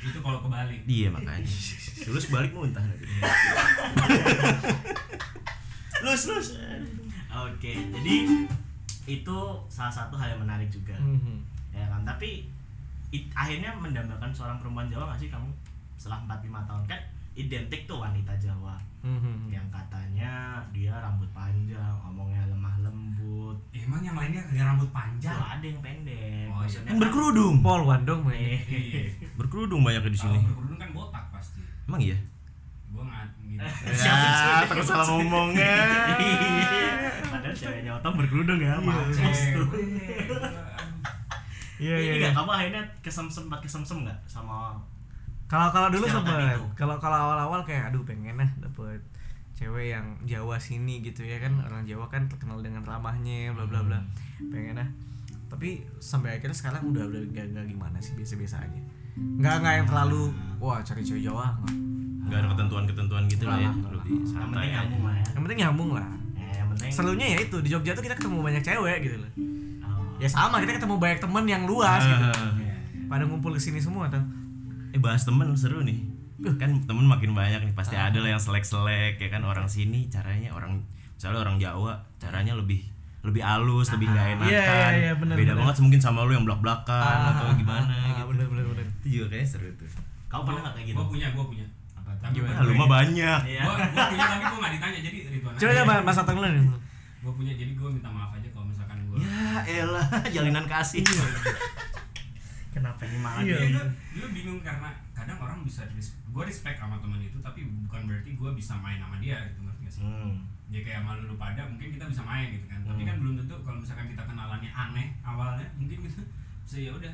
[0.00, 0.80] Itu kalau kebalik.
[0.84, 1.44] Iya makanya.
[1.98, 3.02] Tulus balik muntah nanti.
[5.98, 6.48] Lus, lus.
[7.28, 8.16] Oke, jadi
[9.06, 10.94] itu salah satu hal yang menarik juga.
[10.94, 11.40] Mhm.
[11.70, 12.48] Ya kan, tapi
[13.10, 15.48] it- akhirnya mendambakan seorang perempuan Jawa gak sih kamu
[15.96, 17.00] setelah 4-5 tahun kan
[17.34, 19.48] identik tuh wanita Jawa Mhm.
[19.48, 20.32] yang katanya
[20.70, 22.42] dia rambut panjang, ngomongnya
[23.86, 25.30] Emang yang lainnya kagak rambut panjang.
[25.32, 26.50] Tuh, ada yang pendek.
[26.50, 26.66] Oh, iya.
[26.66, 27.54] Maksudnya Kan berkerudung.
[27.62, 28.20] Polwan dong.
[28.28, 29.02] Eh, Iya.
[29.34, 30.38] Berkerudung banyak di Kalau sini.
[30.44, 31.60] berkerudung kan botak pasti.
[31.86, 32.18] Emang iya?
[32.90, 33.26] Gua nggak.
[33.96, 35.78] Ya, terus salah ngomongnya.
[36.18, 36.90] Iya.
[37.32, 39.68] Padahal ceweknya otong berkerudung ya, mampus tuh.
[41.76, 42.14] Iya Ini iya.
[42.18, 42.30] iya.
[42.32, 44.72] kamu akhirnya kesemsem sempat kesemsem nggak sama
[45.46, 46.56] Kalau kalau dulu sempet.
[46.74, 48.98] Kalau kalau awal-awal kayak aduh pengen lah dapet
[49.56, 53.80] cewek yang Jawa sini gitu ya kan orang Jawa kan terkenal dengan ramahnya bla bla
[53.80, 53.98] bla.
[54.52, 54.88] Pengen lah
[55.46, 58.80] tapi sampai akhirnya sekarang udah udah gak, gak gimana sih biasa-biasa aja.
[59.16, 60.22] Nggak nggak yang terlalu
[60.60, 61.74] wah cari cewek Jawa nggak.
[62.26, 63.70] Gak ada ketentuan-ketentuan gitu lah ya.
[63.70, 65.24] Nggak lah, Lebih yang santai penting nyambung lah ya.
[65.24, 66.06] yang penting nyambung lah.
[66.36, 69.30] Ya, yang penting serunya ya itu di Jogja tuh kita ketemu banyak cewek gitu loh.
[69.86, 70.20] Oh.
[70.20, 72.26] ya sama kita ketemu banyak temen yang luas gitu.
[72.26, 72.52] Ah.
[73.06, 74.20] pada ngumpul ke sini semua tuh.
[74.90, 76.15] Eh bahas temen seru nih.
[76.36, 80.52] Kan temen makin banyak nih pasti ada lah yang selek-selek ya kan orang sini caranya
[80.52, 82.84] orang misalnya orang Jawa caranya lebih
[83.20, 84.46] lebih halus, lebih nggak enakan.
[84.46, 85.66] Iya, iya, iya, bener, Beda bener.
[85.66, 88.22] banget mungkin sama lu yang belak-belakan Ah, atau gimana ah, gitu.
[88.30, 89.90] bener bener bener Itu juga kayaknya seru tuh.
[90.26, 90.96] Kamu pernah nggak kayak gitu?
[90.96, 91.66] Gua punya, gua punya.
[91.96, 92.10] Apa?
[92.20, 92.54] Tapi Gimana?
[92.54, 93.40] Ah, lu mah banyak.
[93.50, 93.62] Iya.
[93.66, 95.52] Gua, gua punya tapi gua nggak ditanya jadi Ridwan.
[95.52, 95.78] coba aja.
[95.82, 96.64] coba mas Atang dulu nih
[97.18, 99.18] Gua punya jadi gua minta maaf aja kalau misalkan gua.
[99.18, 101.02] Ya elah, jalinan kasih.
[102.76, 103.56] Kenapa ini malah Iya.
[103.66, 103.84] Dia?
[104.14, 108.30] lu bingung karena kadang orang bisa res- gua respect sama teman itu tapi bukan berarti
[108.32, 110.02] gua bisa main sama dia gitu ngerti gak sih?
[110.02, 110.44] Hmm.
[110.66, 112.80] Ya kayak malu lu pada mungkin kita bisa main gitu kan.
[112.82, 113.08] Tapi Hmm.
[113.08, 116.20] kan belum tentu kalau misalkan kita kenalannya aneh awalnya mungkin kita
[116.60, 117.12] bisa ya udah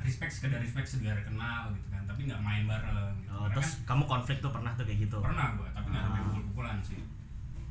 [0.00, 3.28] respect sekedar respect sekedar kenal gitu kan tapi nggak main bareng gitu.
[3.30, 5.16] Oh, Karena terus kamu konflik tuh pernah tuh kayak gitu?
[5.18, 6.26] kan pernah gua tapi nggak sampai Ah.
[6.26, 7.00] pukul-pukulan sih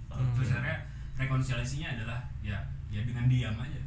[0.09, 0.29] Hmm.
[0.35, 0.77] terus akhirnya
[1.15, 2.57] rekonsiliasinya adalah ya
[2.87, 3.81] ya dengan diam aja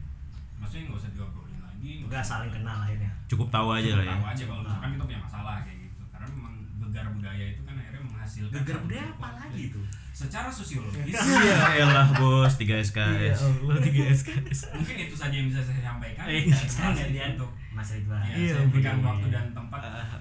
[0.56, 1.41] maksudnya nggak usah diobrolin
[1.82, 3.10] lagi Enggak saling kenal akhirnya.
[3.26, 4.12] Cukup tahu aja lah ya.
[4.12, 7.74] tahu aja kalau misalkan kita punya masalah kayak gitu karena memang gegar budaya itu kan
[7.74, 9.84] akhirnya menghasilkan Gegar budaya apa lagi tuh?
[10.12, 11.16] secara sosiologis
[11.48, 13.38] Ya elah bos, 3 Iya SKS.
[13.42, 17.88] Allah tiga SKS mungkin itu saja yang bisa saya sampaikan Eh, kasih gantian untuk Mas
[17.90, 18.20] Ridwan.
[18.22, 19.80] ya, Iya, saya berikan waktu dan tempat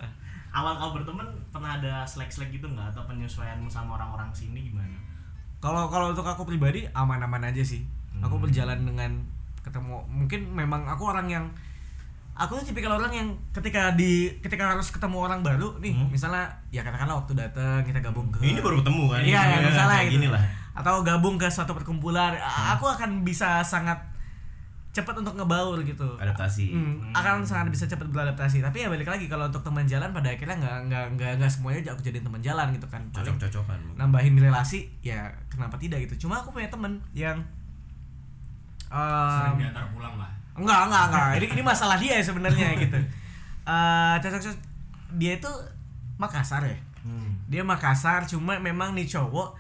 [0.58, 4.96] Awal kau berteman pernah ada selek-selek gitu nggak atau penyesuaianmu sama orang-orang sini gimana?
[5.60, 7.84] Kalau kalau untuk aku pribadi aman-aman aja sih.
[8.18, 8.44] Aku Hmm.
[8.44, 9.12] berjalan dengan
[9.62, 11.46] ketemu mungkin memang aku orang yang
[12.32, 16.10] aku tuh tipikal orang yang ketika di ketika harus ketemu orang baru nih, Hmm.
[16.10, 19.22] misalnya ya katakanlah waktu datang kita gabung ke Ini baru ketemu kan?
[19.22, 20.14] Iya, ya, misalnya gitu.
[20.16, 20.42] gini lah.
[20.72, 22.34] Atau gabung ke suatu perkumpulan,
[22.72, 24.00] aku akan bisa sangat
[24.92, 26.04] cepat untuk ngebaur gitu.
[26.18, 26.72] Adaptasi.
[26.72, 30.28] Hmm, akan sangat bisa cepat beradaptasi tapi ya balik lagi kalau untuk teman jalan pada
[30.28, 33.80] akhirnya nggak nggak nggak nggak semuanya aku jadiin teman jalan gitu kan Paling Cocok-cocokan.
[33.96, 37.40] nambahin relasi ya kenapa tidak gitu cuma aku punya temen yang
[38.92, 40.32] sering um, diantar pulang lah.
[40.52, 41.28] Enggak enggak enggak.
[41.40, 43.00] Ini ini masalah dia sebenarnya gitu.
[43.64, 44.58] Eh cocok cocok
[45.16, 45.52] dia itu
[46.20, 46.78] Makassar ya?
[47.02, 47.34] Hmm.
[47.50, 49.58] dia Makassar cuma memang nih cowok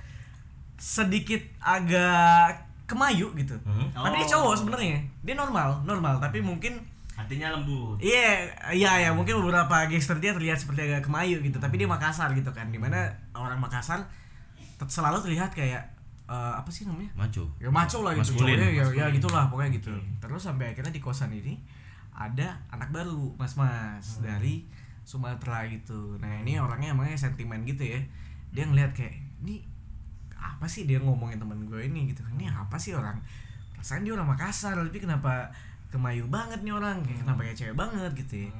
[0.78, 3.56] sedikit agak kemayu gitu.
[3.64, 3.88] Hmm.
[3.96, 4.32] tapi dia Oh.
[4.38, 5.00] cowok sebenarnya.
[5.24, 6.20] Dia normal normal.
[6.20, 8.02] Tapi mungkin Hatinya lembut.
[8.02, 12.34] Iya, iya ya mungkin beberapa gestur dia terlihat seperti agak kemayu gitu, tapi dia Makassar
[12.34, 14.10] gitu kan, di mana orang Makassar
[14.82, 15.86] selalu terlihat kayak
[16.32, 17.12] eh, apa sih namanya?
[17.14, 18.56] maco Ya maco lah gitu, Maskulin.
[18.56, 19.92] cowoknya ya, ya gitulah pokoknya gitu.
[20.18, 21.60] Terus sampai akhirnya di kosan ini
[22.10, 24.64] ada anak baru, mas-mas dari
[25.02, 26.16] Sumatera gitu.
[26.18, 28.00] Nah ini orangnya emangnya sentimen gitu ya,
[28.50, 29.12] dia ngeliat kayak
[29.42, 29.60] ini
[30.34, 33.20] apa sih dia ngomongin temen gue ini gitu, ini apa sih orang?
[33.76, 35.50] Perasaan dia orang Makassar, tapi kenapa
[35.90, 38.52] kemayu banget nih orang, kayak kenapa kayak cewek banget gitu ya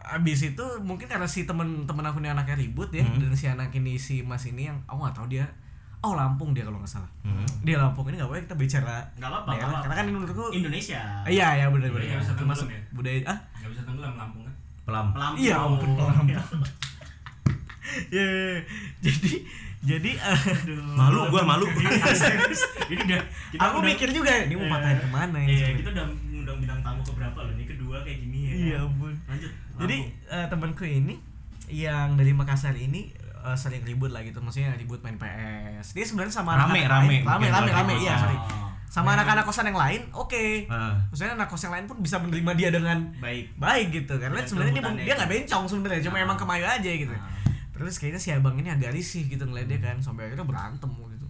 [0.00, 3.20] abis itu mungkin karena si temen-temen aku ini anaknya ribut ya Hmm.
[3.20, 5.44] dan si anak ini si mas ini yang aku nggak tahu dia
[6.00, 7.44] oh Lampung dia kalau nggak salah Hmm.
[7.60, 11.00] dia Lampung ini nggak boleh kita bicara Nggak apa-apa, daerah, karena kan ini menurutku Indonesia.
[11.26, 12.94] iya ya benar Iya, benar bisa termasuk tenggelam ya.
[12.94, 15.38] budaya ah nggak bisa tenggelam Lampung kan pelam Lampung.
[15.38, 16.26] Iya, ampun, Lampung.
[16.26, 16.40] Iya.
[18.10, 18.26] ya
[19.00, 19.32] jadi
[19.80, 21.88] jadi aduh malu gua malu Ini
[23.00, 23.20] udah
[23.50, 24.72] kita aku udah- mikir juga ini mau Iya.
[24.72, 27.52] patahin ke mana ini Iya, kita udah ngundang bintang tamu ke berapa loh?
[27.52, 28.52] Ini kedua kayak gini ya.
[28.52, 29.50] iya ampun Lanjut.
[29.76, 29.96] jadi
[30.28, 31.14] eh, temanku ini
[31.68, 33.10] yang dari Makassar ini
[33.42, 37.16] eh, sering ribut lah gitu maksudnya ribut main PS dia sebenarnya sama Rame, anak-anak rame,
[37.22, 38.24] rame rame rame di iya kosan.
[38.26, 38.68] sorry Oh.
[38.90, 40.98] sama anak-anak kosan yang lain oke Ah.
[41.06, 43.54] maksudnya anak kos yang lain pun bisa menerima dia dengan baik.
[43.56, 46.24] baik gitu karena Dan sebenarnya dia, dia nggak bencong sebenarnya cuma Ah.
[46.24, 47.22] emang kemayu aja gitu Ah.
[47.70, 51.26] terus kayaknya si abang ini agak risih gitu ngeliat dia kan sampai akhirnya berantem gitu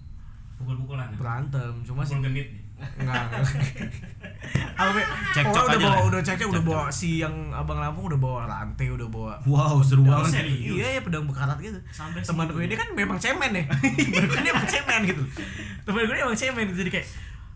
[0.56, 2.59] pukul-pukulan ya berantem cuma si pukul genit nih
[2.98, 3.22] Enggak.
[4.80, 5.00] Apa?
[5.36, 8.88] Cekcok udah aja bawa udah cekcok udah bawa si yang abang Lampung udah bawa rantai
[8.88, 10.48] udah bawa wow seru banget?
[10.48, 11.76] Iya ya pedang bekarat gitu.
[11.92, 13.64] Sampai Temanku segitu ini kan memang cemen ya.
[14.40, 15.22] Ini emang cemen gitu.
[15.84, 16.78] Temanku ini emang cemen gitu.
[16.80, 17.06] jadi kayak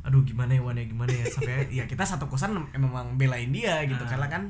[0.05, 3.81] aduh gimana ya Wan ya gimana ya sampai ya kita satu kosan memang belain dia
[3.89, 4.09] gitu Ah.
[4.13, 4.43] karena kan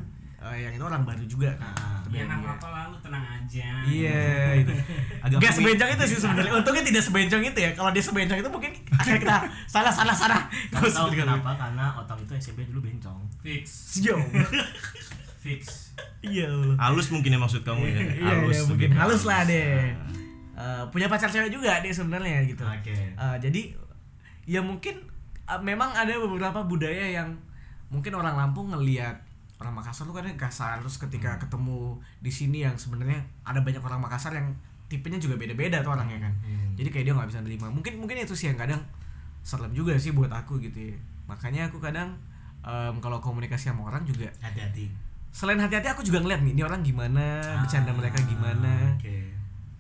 [0.45, 1.73] eh, yang itu orang baru juga kan.
[1.73, 2.05] Ah.
[2.05, 2.49] Kita ya belain nggak dia.
[2.53, 4.29] apa-apa lah lu tenang aja Iya
[4.61, 4.73] itu.
[5.25, 6.53] Agak Gak sebencong itu sih sebenarnya.
[6.53, 7.71] Untungnya tidak sebencong itu ya.
[7.73, 10.41] Kalau dia sebencong itu mungkin akhirnya kita salah salah salah.
[10.69, 11.51] Tahu kenapa?
[11.57, 13.19] Karena otak itu SMP dulu bencong.
[13.41, 13.65] fix
[13.99, 14.21] Sejauh.
[15.45, 15.93] fix
[16.25, 16.49] Iya
[16.81, 19.93] halus mungkin ya maksud kamu ya Iya, iya, mungkin lebih halus lah deh.
[19.93, 20.25] Ah.
[20.55, 22.63] Eh, punya pacar cewek juga dia sebenarnya gitu.
[22.63, 22.95] Oke.
[22.95, 23.75] Eh, jadi
[24.47, 25.03] ya mungkin
[25.49, 27.37] eh, memang ada beberapa budaya yang
[27.93, 29.24] mungkin orang Lampung ngelihat
[29.59, 34.03] orang Makassar tuh kan kasar terus ketika ketemu di sini yang sebenarnya ada banyak orang
[34.03, 34.51] Makassar yang
[34.91, 36.33] tipenya juga beda-beda tuh orangnya kan.
[36.45, 36.75] Hmm.
[36.77, 37.67] Jadi kayak dia nggak bisa nerima.
[37.71, 38.83] Mungkin mungkin itu sih yang kadang
[39.45, 40.97] serem juga sih buat aku gitu ya.
[41.31, 42.13] Makanya aku kadang
[42.65, 44.89] em, kalau komunikasi sama orang juga Hati-hati.
[45.35, 48.73] selain hati-hati aku juga ngeliat nih ini orang gimana, bercanda Ah, mereka gimana.
[48.97, 49.33] Oke.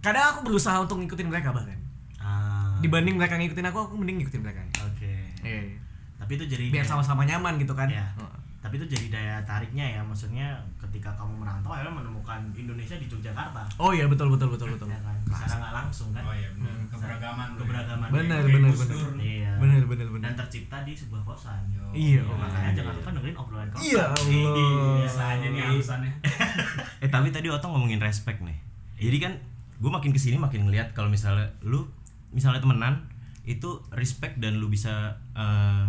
[0.05, 1.79] Kadang aku berusaha untuk ngikutin mereka bahkan.
[2.21, 2.77] Ah.
[2.81, 4.61] Dibanding mereka ngikutin aku, aku mending ngikutin mereka.
[4.85, 5.15] Oke.
[5.45, 5.77] Iya.
[6.21, 7.89] Tapi itu jadi Biar sama-sama nyaman gitu kan.
[7.89, 8.05] Ya.
[8.17, 8.37] Heeh.
[8.65, 13.61] Tapi itu jadi daya tariknya ya, maksudnya ketika kamu merantau akhirnya menemukan Indonesia di Yogyakarta.
[13.77, 14.89] Oh iya betul betul betul betul.
[14.89, 15.13] Ya kan?
[15.29, 16.25] Secara nggak langsung kan?
[16.25, 16.89] oh iya benar Hmm.
[16.89, 17.49] keberagaman.
[17.61, 18.09] Keberagaman.
[18.09, 18.73] Gus bener.
[18.89, 19.13] Dur.
[19.21, 19.53] Iya.
[19.61, 20.25] Bener bener bener.
[20.25, 21.61] Dan tercipta di sebuah kosan.
[21.69, 21.85] Yo.
[21.93, 22.27] Iya, Yo.
[22.27, 22.99] oh, Makanya iya, jangan iya.
[22.99, 23.85] lupa dengerin obrolan kosan.
[23.85, 24.97] Iya Allah.
[24.97, 26.13] biasa aja nih alasannya
[27.05, 28.57] eh tapi tadi Otong ngomongin respect nih
[28.97, 29.33] jadi kan
[29.77, 31.85] gue makin ke sini makin ngeliat kalau misalnya lu
[32.31, 33.05] misalnya temenan
[33.45, 35.85] itu respect dan lu bisa eh,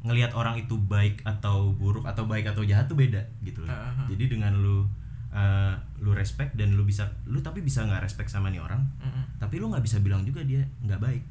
[0.00, 3.68] ngelihat orang itu baik atau buruk atau baik atau jahat tuh beda gitu loh.
[3.68, 4.16] Heeh.
[4.16, 4.88] Jadi dengan lu
[5.30, 9.36] eh, lu respect dan lu bisa lu tapi bisa nggak respect sama nih orang, Mm-mm.
[9.36, 11.22] tapi lu nggak bisa bilang juga dia nggak baik.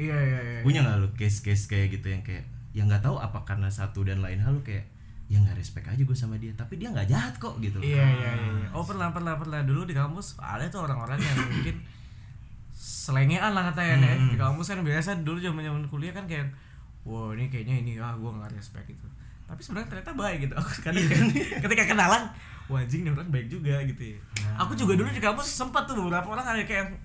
[0.00, 0.60] Iya iya iya.
[0.64, 2.44] Punya nggak lu case-case kayak gitu yang kayak
[2.74, 4.88] yang nggak tahu apa karena satu dan lain hal lu kayak
[5.24, 7.76] ya nggak respect aja gue sama dia, tapi dia nggak jahat kok gitu.
[7.78, 7.84] loh.
[7.84, 8.50] Iya iya iya.
[8.64, 8.68] iya.
[8.72, 11.76] Oh pernah pernah pernah dulu di kampus ada tuh orang-orang yang mungkin
[13.04, 14.16] selengean lah katanya ya.
[14.16, 14.32] Hmm.
[14.32, 16.48] Di kampus kan biasa dulu zaman zaman kuliah kan kayak
[17.04, 19.06] wah ini kayaknya ini ah gue nggak respect gitu.
[19.44, 20.54] Tapi sebenarnya ternyata baik gitu.
[20.56, 21.26] Aku kadang kan
[21.68, 22.22] ketika kenalan
[22.64, 24.18] wah anjing nih orang baik juga gitu ya.
[24.40, 24.64] Nah.
[24.64, 26.96] Aku juga dulu di kampus sempat tuh beberapa orang ada kayak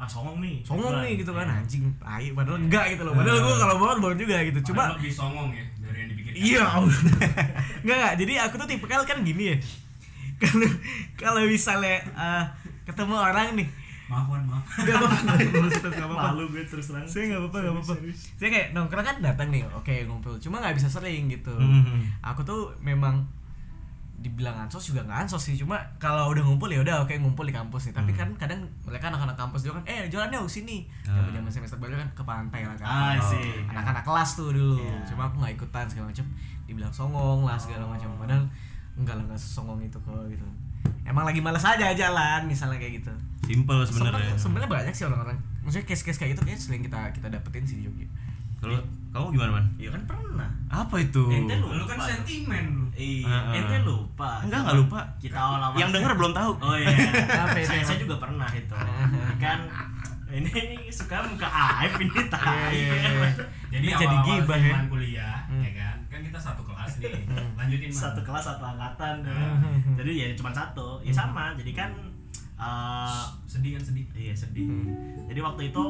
[0.00, 0.64] Ah songong nih.
[0.64, 1.60] songong nih gitu kan Iya.
[1.60, 3.12] anjing tai padahal enggak gitu loh.
[3.12, 4.72] Padahal gue kalau bawa bawa juga gitu.
[4.72, 6.64] Cuma lebih songong ya dari yang dipikirkan Iya.
[7.84, 8.14] Enggak enggak.
[8.16, 9.56] Jadi aku tuh tipe kan gini ya.
[10.40, 10.68] Kalau
[11.20, 12.44] kalau misalnya eh,
[12.88, 13.68] ketemu orang nih,
[14.10, 15.32] maaf Wan, maaf enggak apa-apa.
[15.38, 16.24] Enggak apa-apa.
[16.28, 17.06] Malu gue terus terang.
[17.06, 17.94] Saya enggak apa-apa, enggak apa-apa.
[18.34, 20.34] Saya kayak nongkrong kan datang nih, oke ngumpul.
[20.36, 21.54] Cuma nggak bisa sering gitu.
[21.54, 22.20] Mhm.
[22.20, 23.22] Aku tuh memang
[24.16, 27.56] dibilang ansos juga nggak ansos sih cuma kalau udah ngumpul ya udah oke ngumpul di
[27.56, 31.32] kampus nih tapi kan kadang mereka anak-anak kampus juga kan eh jalan yuk sini zaman
[31.32, 33.16] zaman semester baru kan ke pantai lah kan Ah,
[33.72, 35.08] anak-anak kelas tuh dulu Iya.
[35.08, 36.26] cuma aku nggak ikutan segala macam
[36.68, 37.96] dibilang songong lah segala Oh.
[37.96, 38.44] macam padahal
[38.92, 40.44] enggak lah nggak sesongong itu kok gitu
[41.02, 43.12] emang lagi malas aja jalan misalnya kayak gitu
[43.42, 44.30] Simple sebenarnya.
[44.34, 47.84] Sebenarnya banyak sih orang-orang maksudnya case-case kayak gitu kayak sering kita kita dapetin sih di
[47.84, 48.06] Jogja
[48.56, 48.76] Kalau
[49.10, 49.64] kamu gimana man?
[49.74, 50.50] Iya kan pernah.
[50.68, 51.24] Apa itu?
[51.26, 51.74] Ente lupa.
[51.74, 52.84] Lu kan sentimen lu.
[52.92, 53.56] Iya, Ah, ah.
[53.56, 54.30] ente lupa.
[54.44, 55.00] Enggak, enggak lupa.
[55.16, 55.78] Kita awal-awal.
[55.80, 56.52] Yang denger belum tahu.
[56.60, 56.92] Oh iya.
[57.42, 57.66] Apa itu?
[57.66, 58.76] saya, saya juga pernah itu.
[59.10, 59.58] Ini kan
[60.30, 60.46] ini
[60.92, 62.70] suka muka aib ini tai.
[62.70, 63.30] Iya, iya, iya.
[63.72, 64.68] Jadi Ini jadi awal-awal gibah ya.
[64.68, 65.96] zaman kuliah, ya kan?
[66.10, 67.14] Kan kita satu kelas nih.
[67.58, 68.02] Lanjutin Man.
[68.02, 69.22] Satu kelas satu angkatan.
[69.22, 69.94] Hmm.
[69.94, 70.98] Jadi ya cuma satu.
[71.06, 71.54] Ya sama.
[71.54, 71.90] Jadi kan
[72.60, 74.04] eh sedih kan sedih.
[74.18, 74.66] iya sedih.
[74.66, 74.90] Hmm.
[75.30, 75.84] Jadi waktu itu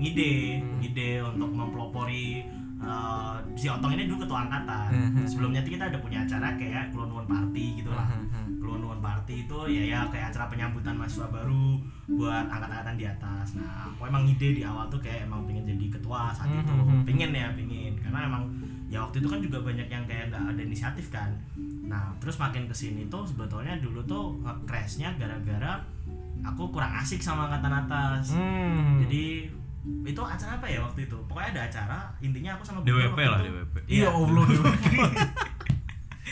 [0.00, 0.32] ngide,
[0.80, 2.48] ngide untuk mempelopori
[2.80, 4.88] eh, si Otong ini dulu ketua angkatan.
[4.88, 5.28] Hmm.
[5.28, 8.08] Sebelumnya kita ada punya acara kayak keluaran party gitu lah.
[8.08, 8.56] Hmm.
[8.56, 11.76] Keluaran party itu ya ya kayak acara penyambutan mahasiswa baru
[12.08, 13.46] buat angkatan-angkatan di atas.
[13.54, 16.72] Nah, aku emang ide di awal tuh kayak emang pengen jadi ketua saat itu.
[16.72, 17.04] Hmm.
[17.04, 17.94] Pengen ya, pengen.
[18.00, 18.48] Karena emang
[18.90, 21.30] ya waktu itu kan juga banyak yang kayak nggak ada inisiatif kan.
[21.86, 25.78] Nah, terus makin ke sini tuh sebetulnya dulu tuh nge-crashnya gara-gara
[26.42, 28.34] aku kurang asik sama angkatan atas.
[28.34, 28.98] Hmm.
[28.98, 29.46] Jadi
[30.04, 31.16] itu acara apa ya waktu itu?
[31.30, 33.76] Pokoknya ada acara, intinya aku sama DWP lah, itu- DWP.
[33.86, 34.44] Iya Allah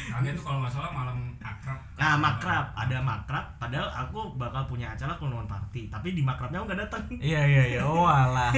[0.09, 1.28] Kagak tuh kalau nggak salah malam
[1.69, 2.01] akrab.
[2.01, 3.45] Nah, makrab, ada makrab.
[3.59, 7.03] Padahal aku bakal punya acara keluaran party, tapi di makrabnya aku nggak datang.
[7.12, 7.81] Iya iya iya.
[7.85, 8.49] Oh alah.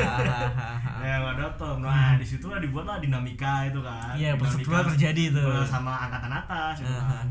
[1.02, 1.80] Ya nggak datang.
[1.80, 4.14] Nah, di situ lah dibuatlah dinamika itu kan.
[4.14, 5.64] Iya, perseteruan terjadi tuh.
[5.64, 7.26] Sama angkatan atas gitu kan.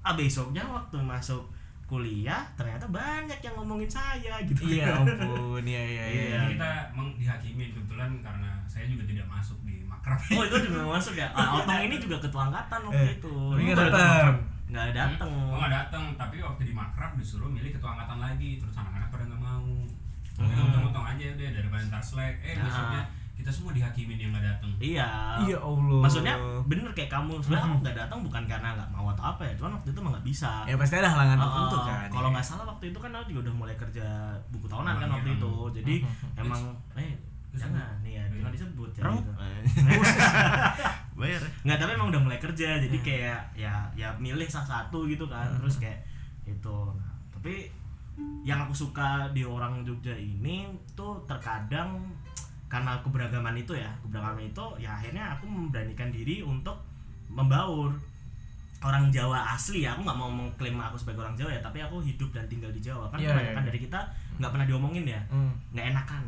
[0.00, 1.42] Ah besoknya waktu masuk
[1.86, 4.62] kuliah ternyata banyak yang ngomongin saya gitu.
[4.66, 5.62] Iya ampun.
[5.62, 6.22] Iya iya iya.
[6.22, 6.30] Iya.
[6.36, 10.18] Jadi kita emang dihakimin kebetulan karena saya juga tidak masuk di makrab.
[10.34, 11.26] Oh itu juga masuk ya.
[11.38, 13.34] Ah, Otong ini juga ketua angkatan waktu Eh, itu.
[13.50, 14.34] tapi nggak Itu datang.
[14.66, 15.30] Nggak datang.
[15.30, 19.24] Oh nggak datang, tapi waktu di makrab disuruh milih ketua angkatan lagi, terus anak-anak pada
[19.24, 19.68] nggak mau.
[20.32, 20.66] Tapi Hmm.
[20.66, 22.34] untung-untung aja deh daripada ntar slack.
[22.40, 22.62] Eh Ah.
[22.62, 23.02] besoknya
[23.32, 24.70] kita semua dihakimin yang nggak datang.
[24.78, 25.08] Iya.
[25.42, 26.00] Iya Allah.
[26.02, 29.52] Maksudnya bener kayak kamu sebenarnya aku nggak datang bukan karena nggak mau atau apa ya,
[29.54, 30.50] cuman waktu itu emang nggak bisa.
[30.64, 32.08] Ya pasti ada halangan Oh, tertentu kan.
[32.10, 32.34] Kalau ya.
[32.34, 34.06] nggak salah waktu itu kan aku juga udah mulai kerja
[34.50, 35.36] buku tahunan kan Oh, waktu iya.
[35.36, 35.52] itu.
[35.74, 36.40] Jadi Hmm.
[36.42, 36.62] emang
[36.96, 37.12] eh
[37.54, 39.02] jangan nih ya, jangan disebut ya.
[39.06, 39.32] Gitu.
[41.16, 41.40] Bayar.
[41.40, 41.50] ya?
[41.64, 42.82] Nggak tapi emang udah mulai kerja Hmm.
[42.82, 45.48] jadi kayak ya ya milih salah satu gitu kan.
[45.58, 46.00] Terus kayak
[46.44, 46.78] itu.
[46.92, 47.72] Nah, tapi
[48.42, 52.00] yang aku suka di orang Jogja ini tuh terkadang
[52.66, 56.74] karena keberagaman itu ya keberagaman itu ya akhirnya aku memberanikan diri untuk
[57.28, 57.92] membaur
[58.78, 62.00] orang Jawa asli ya aku nggak mau mengklaim aku sebagai orang Jawa ya tapi aku
[62.00, 63.68] hidup dan tinggal di Jawa kan Iya, kebanyakan iya.
[63.68, 64.00] dari kita
[64.36, 65.52] nggak pernah diomongin ya Hmm.
[65.70, 66.22] nggak enakan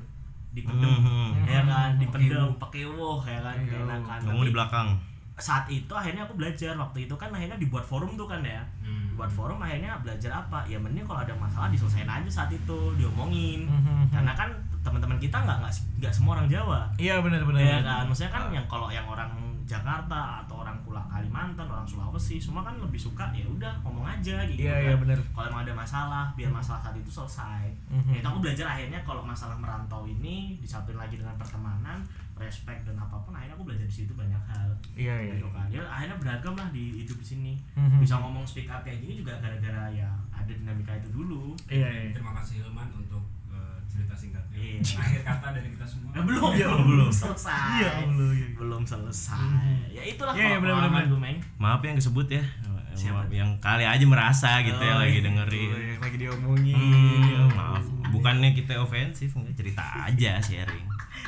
[0.51, 1.45] dipendem Mhm.
[1.45, 4.89] ya kan Hmm, dipendem pakai woh ya kan Pakai enakan Ngomong di belakang.
[5.37, 9.15] saat itu akhirnya aku belajar waktu itu kan akhirnya dibuat forum tuh kan ya Hmm.
[9.15, 13.65] buat forum akhirnya belajar apa ya mending kalau ada masalah diselesaikan aja saat itu diomongin
[13.65, 14.11] Mhm.
[14.11, 14.51] karena kan
[14.89, 17.61] teman-teman kita nggak nggak nggak semua orang Jawa Iya benar benar.
[17.61, 19.28] ya kan maksudnya kan yang kalau yang orang
[19.64, 24.41] Jakarta atau orang Pulau Kalimantan orang Sulawesi semua kan lebih suka ya udah ngomong aja
[24.43, 24.82] gitu Iya kan.
[24.82, 25.18] iya benar.
[25.30, 28.11] kalau emang ada masalah biar masalah saat itu selesai Mhm.
[28.11, 32.01] ya itu aku belajar akhirnya kalau masalah merantau ini disatuin lagi dengan pertemanan
[32.34, 35.34] respect dan apa pun akhirnya aku belajar di situ banyak hal Iya iya.
[35.36, 38.01] gitu kan ya akhirnya beragam lah di hidup di sini Mhm.
[38.01, 42.11] bisa ngomong speak up kayak gini juga gara-gara ya ada dinamika itu dulu Iya iya.
[42.11, 43.20] Terima kasih Hilman untuk
[43.99, 44.57] cerita singkatnya.
[44.57, 44.79] Iya.
[44.97, 46.11] Akhir kata dari kita semua.
[46.11, 47.11] Eh, belum Iya, belum belum.
[47.11, 48.49] selesai Iya, Allah, iya.
[48.55, 49.51] belum selesai
[49.89, 51.05] ya itulah benar, pengalaman benar.
[51.07, 52.45] gue Meng Maaf yang kesebut ya.
[52.91, 55.25] Siapa Maaf yang kali aja merasa gitu ya Oh, lagi iya.
[55.25, 55.69] dengerin.
[55.69, 56.75] Oh, yang lagi diomongin.
[56.75, 57.85] Hmm, Ya maaf.
[58.09, 60.87] Bukannya kita ofensif, enggak cerita aja sharing.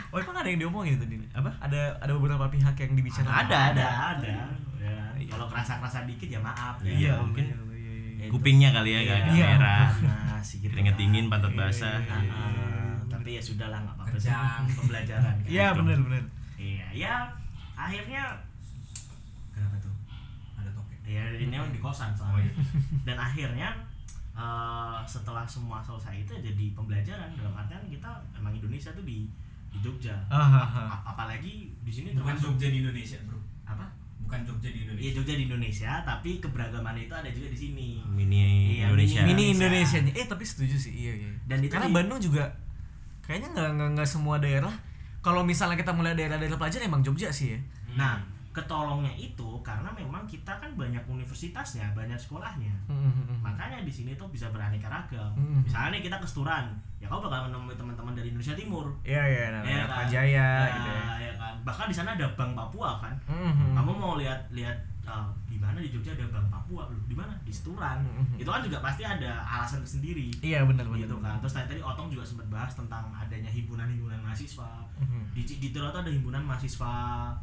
[0.08, 1.14] Oh emang ada yang diomongin tadi?
[1.30, 1.50] Apa?
[1.60, 3.30] Ada ada beberapa pihak yang dibicarakan.
[3.40, 4.34] ada ada ada
[4.80, 4.96] ya
[5.28, 6.90] kalau kerasa kerasa dikit ya maaf ya.
[6.90, 7.54] Iya, Allah, mungkin ya.
[8.20, 8.30] Itu.
[8.30, 9.46] Kupingnya kali ya Iya, agak iya.
[9.50, 9.86] merah.
[10.00, 11.96] panas gitu Keringet dingin, pantat Iya, basah.
[11.96, 14.62] iya, Ah, ah, tapi ya sudah lah nggak apa-apa sih Kejang.
[14.70, 15.48] pembelajaran kan.
[15.48, 16.24] Iya benar benar.
[16.56, 17.14] iya ya
[17.74, 18.22] akhirnya
[19.50, 19.94] kenapa tuh
[20.54, 20.98] Ada topik.
[21.02, 22.52] ya ini di kosan Oh, soalnya iya.
[23.06, 23.68] dan akhirnya
[24.32, 29.24] eh, setelah semua selesai itu jadi pembelajaran dalam artian kita emang Indonesia tuh di
[29.70, 33.39] di Jogja Ah, apalagi di sini Bukan termasuk Jogja di Indonesia, Bro.
[34.30, 35.10] Bukan Jogja di Iya Indonesia.
[35.12, 38.38] Jogja di Indonesia tapi keberagaman itu ada juga di sini Mini
[38.78, 39.20] Iya, Indonesia.
[39.20, 39.98] mini- Indonesia.
[39.98, 40.16] Indonesia.
[40.16, 41.30] Eh tapi setuju sih iya iya.
[41.44, 42.46] Dan itu karena di- Bandung juga
[43.20, 44.70] kayaknya nggak nggak nggak semua daerah.
[45.18, 47.60] Kalau misalnya kita mulai daerah-daerah pelajar emang Jogja sih ya.
[47.90, 52.74] nah ketolongnya itu karena memang kita kan banyak universitasnya banyak sekolahnya
[53.38, 55.62] makanya di sini tuh bisa beraneka ragam Hmm.
[55.62, 59.86] misalnya nih kita kesturan ya kau bakal menemui teman-teman dari Indonesia Timur Iya iya namanya
[59.86, 59.96] kan?
[60.04, 60.28] Pajaya
[60.60, 61.02] Ya, gitu ya.
[61.20, 63.72] ya kan bahkan di sana ada Bank Papua kan Mhm.
[63.72, 64.76] kamu mau lihat lihat
[65.10, 68.38] uh, di mana di Jogja ada Bank Papua loh di mana di Seturan Mhm.
[68.38, 71.02] itu kan juga pasti ada alasan tersendiri Iya benar benar.
[71.02, 75.22] gitu kan terus tadi, tadi Otong juga sempat bahas tentang adanya himpunan-himpunan mahasiswa Mhm.
[75.32, 76.92] di di Tiro ada himpunan mahasiswa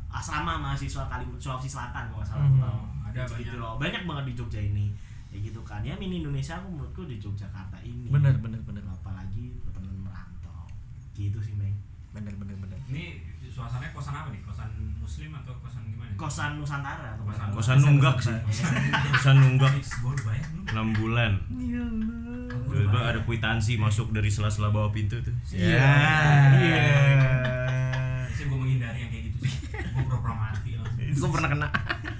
[0.07, 2.59] asrama mahasiswa Kalimantan Sulawesi Selatan kalau nggak salah Mhm.
[2.59, 2.79] Tahu.
[3.05, 3.75] Ada Di banyak.
[3.77, 4.87] Banyak banget di Jogja ini
[5.27, 8.79] ya gitu kan ya mini Indonesia aku menurutku di Yogyakarta ini Benar benar benar.
[8.87, 10.63] apalagi teman merantau
[11.13, 11.75] gitu sih Meng
[12.09, 13.19] bener bener bener Ini
[13.57, 14.41] suasananya kosan apa nih?
[14.43, 16.11] Kosan muslim atau kosan gimana?
[16.15, 17.47] kosan nusantara atau Kosan.
[17.51, 18.37] kosan nunggak sih
[19.11, 19.73] kosan nunggak?
[19.73, 21.85] 6 bulan ya
[22.67, 25.89] tiba ada kwitansi masuk dari sela-sela bawah pintu tuh iya
[26.53, 26.85] iya
[28.29, 29.53] Sih gua menghindari yang kayak gitu sih.
[29.91, 31.17] Gua pura-pura mati langsung.
[31.17, 31.67] gue pernah kena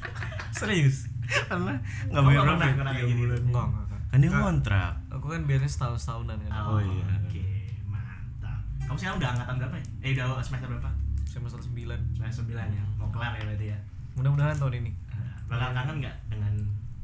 [0.57, 1.05] serius
[1.43, 1.73] karena
[2.07, 2.75] nggak bayar berapa pernah ya?
[2.75, 3.23] kena kayak gitu?
[3.43, 3.99] enggak enggak.
[4.07, 7.05] kan dia kontrak aku kan biasanya setahun setahunan kan oh, Oh, iya.
[7.19, 7.43] oke
[7.83, 9.85] mantap kamu sekarang udah angkatan berapa ya?
[9.99, 10.89] eh udah semester berapa
[11.38, 11.99] semester sembilan.
[12.17, 13.77] Semester 9 ya mau kelar ya berarti ya?
[14.17, 14.91] Mudah-mudahan tahun ini.
[15.13, 16.53] Nah, bakal kangen nggak dengan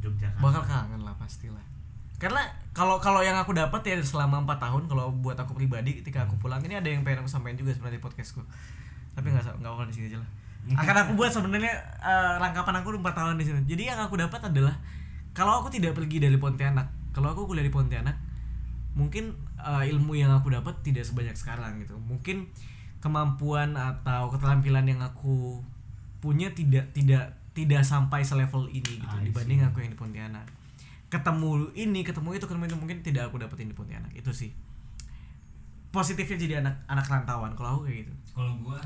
[0.02, 0.42] Yogyakarta?
[0.42, 1.66] Bakal kangen lah pastilah.
[2.18, 2.42] Karena
[2.74, 6.40] kalau kalau yang aku dapat ya selama empat tahun kalau buat aku pribadi ketika aku
[6.40, 8.42] pulang ini ada yang pengen aku sampaikan juga sebenarnya di podcastku
[9.14, 10.30] tapi nggak nggak bakal di sini aja lah.
[10.80, 13.60] Akan aku buat sebenarnya eh, rangkapan aku empat tahun di sini.
[13.68, 14.74] Jadi yang aku dapat adalah
[15.36, 18.18] kalau aku tidak pergi dari Pontianak kalau aku kuliah di Pontianak
[18.98, 22.00] mungkin eh, ilmu yang aku dapat tidak sebanyak sekarang gitu.
[22.00, 22.50] Mungkin
[23.04, 25.60] kemampuan atau keterampilan yang aku
[26.24, 30.48] punya tidak tidak tidak sampai selevel ini gitu I dibanding aku yang di Pontianak.
[31.12, 34.10] Ketemu ini ketemu itu ketemu itu mungkin tidak aku dapetin di Pontianak.
[34.16, 34.56] Itu sih.
[35.94, 38.14] Positifnya jadi anak anak rantauan kalau aku kayak gitu.
[38.34, 38.80] Kalau gua.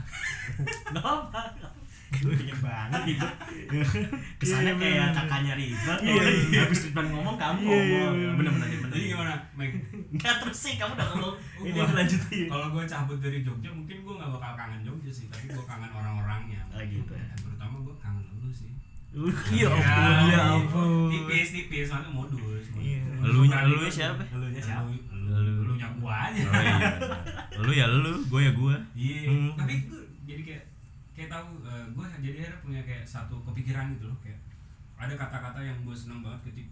[0.92, 1.40] Kenapa?
[2.08, 3.28] Gue banget gitu.
[4.40, 5.16] Kesannya Iya, kayak bener.
[5.16, 6.00] kakaknya ribet.
[6.04, 6.60] Iya, iya.
[6.64, 8.12] Habis Ridwan ngomong kamu ngomong.
[8.40, 8.68] Bener-bener
[9.54, 9.72] Meg?
[10.08, 13.98] Enggak terus sih kamu udah ngomong Ini Gua- lanjutin Kalau gua cabut dari Jogja, mungkin
[14.02, 16.62] gua nggak bakal kangen Jogja sih, tapi gua kangen orang-orangnya.
[16.70, 17.26] Oh, gitu ya.
[17.26, 18.72] Dan terutama gua kangen lu sih.
[19.50, 22.66] iya ampun iya ampun Tipis, tipis, nanti modus.
[22.76, 23.02] Iya.
[23.18, 23.98] Suka elunya gitu.
[23.98, 24.22] siapa?
[24.30, 24.86] Elunya siapa?
[24.86, 26.42] Elu, elu, elunya gua aja.
[26.44, 26.92] oh iya
[27.58, 29.52] lu ya lu gue ya gue Iya, Hmm.
[29.56, 30.64] tapi gue jadi kayak
[31.12, 34.38] kayak tahu gue jadi akhirnya punya kayak satu kepikiran gitu loh kayak
[34.96, 36.70] ada kata-kata yang gue seneng banget ketika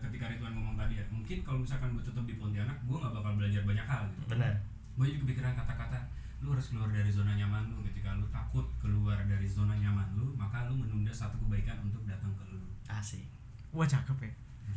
[0.00, 3.32] ketika Ridwan ngomong tadi ya mungkin kalau misalkan gue tetap di Pontianak gue nggak bakal
[3.38, 4.36] belajar banyak hal gitu.
[4.36, 4.52] Bener
[4.92, 5.98] gue jadi kepikiran kata-kata
[6.42, 7.80] lu harus keluar dari zona nyaman lu.
[7.86, 12.34] Ketika lu takut keluar dari zona nyaman lu maka lu menunda satu kebaikan untuk datang
[12.36, 12.60] ke lu.
[12.90, 13.24] Asik.
[13.72, 14.32] Wah cakep ya.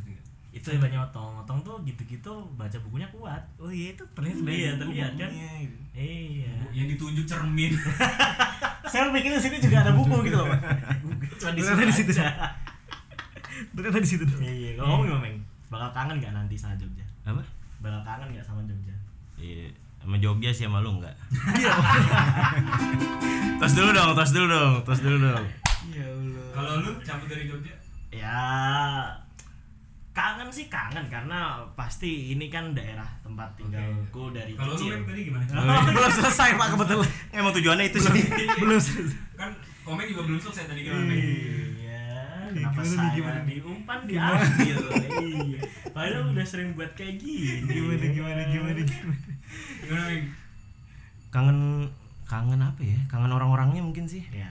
[0.06, 0.24] Gak?
[0.56, 3.42] Itu yang banyak otong Otong tuh gitu-gitu baca bukunya kuat.
[3.60, 5.30] Oh iya itu terlihat Iya terlihat kan?
[5.92, 6.52] Iya.
[6.72, 7.76] Yang ditunjuk cermin.
[8.90, 10.46] Saya pikir di sini juga ada buku gitu loh
[11.36, 12.12] Cuma di Ternyata di situ.
[13.72, 15.36] Ternyata di situ tuh Iya Ngomong gimana Meng?
[15.66, 17.04] Bakal kangen gak nanti sama Jogja?
[17.24, 17.42] apa?
[17.80, 18.94] Bakal kangen gak sama Jogja?
[19.36, 21.16] iya sama Jogja sih sama lu enggak
[21.58, 21.72] iya.
[23.60, 25.46] Tos dulu dong tos dulu dong tos dulu dong.
[25.88, 26.46] Ya Allah.
[26.52, 27.72] Kalau lu cabut dari Jogja?
[28.12, 28.36] Ya
[30.12, 34.92] kangen sih kangen karena pasti ini kan daerah tempat tinggalku dari kalau lu kecil.
[34.92, 35.44] Meg, tadi gimana?
[35.88, 37.10] Belum selesai pak kebetulan.
[37.32, 38.12] Emang tujuannya itu sih.
[38.60, 39.18] Belum selesai.
[39.36, 39.50] Kan
[39.84, 41.12] komen juga belum selesai tadi gimana?
[41.12, 41.64] Iya,
[42.56, 44.76] kenapa Gimana saya gimana diumpan diambil?
[45.20, 45.60] iya.
[45.88, 47.62] Padahal udah sering buat kayak gini.
[47.66, 49.16] gimana gimana gimana gimana?
[49.78, 50.24] Gimana Meg?
[51.28, 51.58] kangen
[52.24, 52.98] kangen apa ya?
[53.06, 54.24] Kangen orang-orangnya mungkin sih.
[54.28, 54.48] Ya.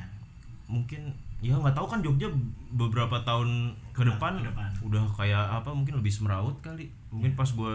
[0.66, 2.26] mungkin ya nggak tahu kan Jogja
[2.72, 4.42] beberapa tahun ke Ke depan,
[4.82, 6.90] udah kayak apa mungkin lebih semeraut kali.
[7.10, 7.74] Mungkin pas gue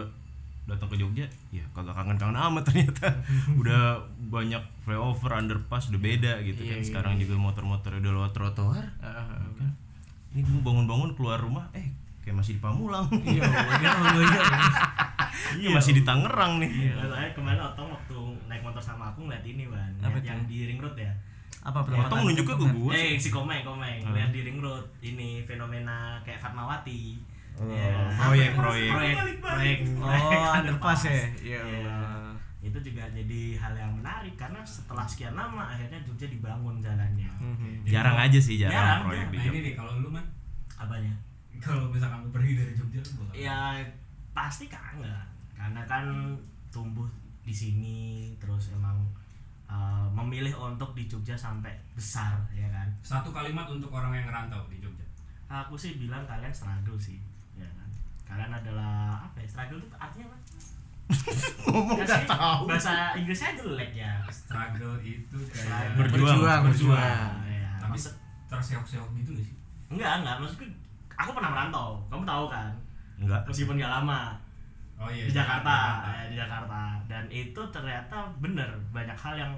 [0.61, 3.07] datang ke Jogja ya kagak kangen-kangen amat ternyata.
[3.61, 3.95] Udah
[4.27, 6.77] banyak flyover underpass udah beda gitu Iya, kan.
[6.77, 8.85] iya, sekarang juga motor-motor udah lewat trotoar.
[8.99, 9.71] Kan
[10.31, 14.39] ini gue bangun-bangun keluar rumah eh kayak masih di Pamulang iya Allah ya Allah ya
[14.39, 14.71] Allah.
[15.51, 18.15] Kayak masih di Tangerang nih Iya, saya kemarin otong waktu
[18.45, 19.89] naik motor sama aku ngeliat ini, Ban.
[19.97, 21.11] Apa Ngeliat yang di ring road ya.
[21.61, 23.99] apa Otong pertama nunjuknya ke gue Eh, si Komeng, Komeng.
[23.99, 24.07] Hmm.
[24.07, 27.19] Ngeliat di ring road ini fenomena kayak Fatmawati.
[27.53, 28.09] Oh, Ya.
[28.17, 28.89] proyek, proyek.
[28.89, 31.97] proyek, proyek, oh underpass ya ya Iya.
[32.61, 37.25] Itu juga jadi hal yang menarik karena setelah sekian lama akhirnya Jogja dibangun jalannya.
[37.33, 37.83] Mhm.
[37.83, 39.31] jarang aja sih jarang, Jarang, proyek jarang.
[39.31, 40.25] di nah ini nih kalau lu man
[40.75, 41.13] Apanya?
[41.57, 43.57] kalau misalkan lu pergi dari Jogja lu bakal Ya
[44.31, 45.05] pasti kangen
[45.51, 46.05] karena kan
[46.69, 47.09] tumbuh
[47.41, 47.97] di sini
[48.37, 48.97] terus emang
[49.65, 52.85] uh, memilih untuk di Jogja sampai besar ya kan.
[53.01, 55.01] satu kalimat untuk orang yang ngerantau di Jogja
[55.47, 57.19] Aku sih bilang kalian struggle sih,
[57.53, 57.89] ya kan.
[58.23, 59.47] Kalian adalah apa ya?
[59.49, 60.37] Struggle itu artinya apa?
[61.67, 62.27] ngomong Kasih
[62.67, 64.13] Bahasa Inggrisnya jelek ya.
[64.31, 65.95] struggle itu kayak.
[65.99, 66.39] Berjuang.
[66.39, 67.97] berjuang berjuang Ya, tapi
[68.51, 69.55] terseok-seok gitu gak sih
[69.91, 70.65] enggak enggak maksudku
[71.19, 71.99] aku pernah merantau.
[72.07, 72.71] Kamu tahu kan?
[73.19, 74.39] enggak Meskipun gak lama
[75.01, 75.77] oh iya di Jakarta,
[76.13, 76.81] ya, di Jakarta.
[77.09, 79.53] Dan itu ternyata bener banyak hal yang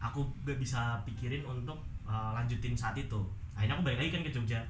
[0.00, 3.20] aku gak bisa pikirin untuk uh, lanjutin saat itu.
[3.54, 4.60] Akhirnya aku balik lagi kan ke Jogja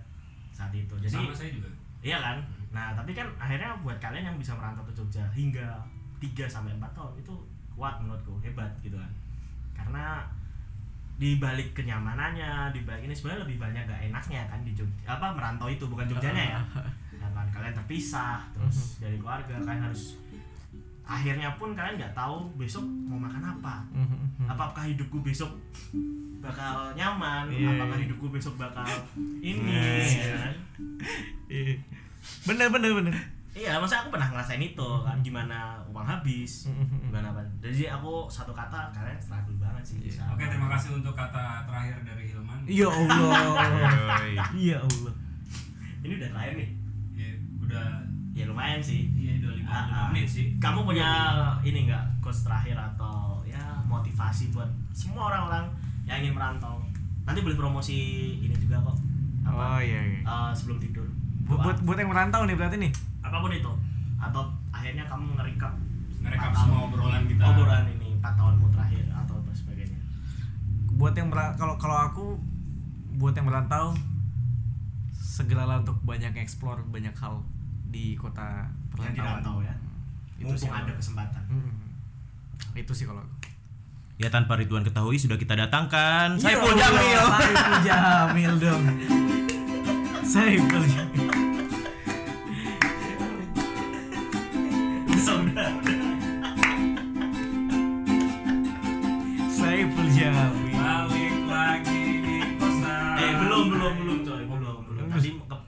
[0.54, 0.94] saat itu.
[1.00, 1.68] Jadi sama saya juga
[2.04, 2.36] Iya kan?
[2.68, 5.80] Nah, tapi kan akhirnya buat kalian yang bisa merantau ke Jogja hingga
[6.32, 7.34] 3 sampai 4 tahun itu
[7.72, 9.10] kuat menurutku, hebat gitu kan.
[9.74, 10.24] Karena
[11.14, 15.06] di balik kenyamanannya, di balik ini sebenarnya lebih banyak gak enaknya kan di Jogja.
[15.10, 16.60] Apa merantau itu bukan Jogjanya ya.
[17.34, 20.14] Kan kalian terpisah terus dari keluarga kalian harus
[21.02, 24.46] akhirnya pun kalian nggak tahu besok mau makan apa Mhm.
[24.46, 25.50] apakah hidupku besok
[26.38, 28.02] bakal nyaman Iya, apakah iya.
[28.06, 28.86] hidupku besok bakal
[29.42, 30.30] ini Iya.
[30.30, 30.54] ya kan?
[31.50, 31.74] Iya.
[32.46, 33.14] bener bener bener
[33.54, 37.08] iya masa aku pernah ngerasain itu kan gimana uang habis Mhm.
[37.08, 37.40] gimana apa.
[37.60, 42.02] Jadi aku satu kata kalian struggle banget sih bisa Oke, terima kasih untuk kata terakhir
[42.02, 42.58] dari Hilman.
[42.64, 43.30] ya Allah.
[44.52, 45.14] Ya Allah.
[46.00, 46.70] Ini udah terakhir nih.
[47.14, 47.28] Ya,
[47.58, 47.86] udah.
[48.34, 49.06] Ya lumayan sih.
[49.12, 50.06] Iya udah lima, Ah, ah.
[50.10, 50.46] menit sih.
[50.58, 51.08] kamu punya
[51.62, 55.70] ini nggak quotes terakhir atau ya motivasi buat semua orang-orang
[56.04, 56.82] yang ingin merantau?
[57.22, 57.96] Nanti boleh promosi
[58.36, 58.98] ini juga kok.
[59.46, 60.20] Oh iya, iya.
[60.20, 61.06] Eh, sebelum tidur.
[61.46, 62.92] Buat buat buat yang merantau nih berarti nih
[63.24, 63.72] apa pun itu
[64.16, 65.74] atau akhirnya kamu ngerekap
[66.20, 67.42] Ngerekap semua obrolan kita.
[67.42, 69.98] obrolan ini empat tahunmu terakhir atau apa sebagainya
[70.94, 72.26] buat yang kalau kalau aku
[73.14, 73.92] buat yang merantau
[75.14, 77.42] segeralah untuk banyak explore banyak hal
[77.86, 79.74] di kota yang perantauan dirantau ya
[80.34, 81.74] itu mumpung sih ada kalau- kesempatan Mm-mm.
[82.74, 83.22] itu sih kalau.
[84.14, 87.18] Ya tanpa Ridwan ketahui sudah kita datangkan Ya Saiful Jamil.
[87.34, 88.82] Saiful Jamil dong
[90.32, 91.43] Saiful Jamil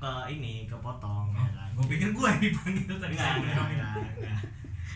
[0.07, 3.13] ke, ke ini kepotong ya kan Gue pikir gue yang dipanggil tadi.
[3.13, 3.69] enggak saya enggak bilang.
[3.69, 4.41] enggak enggak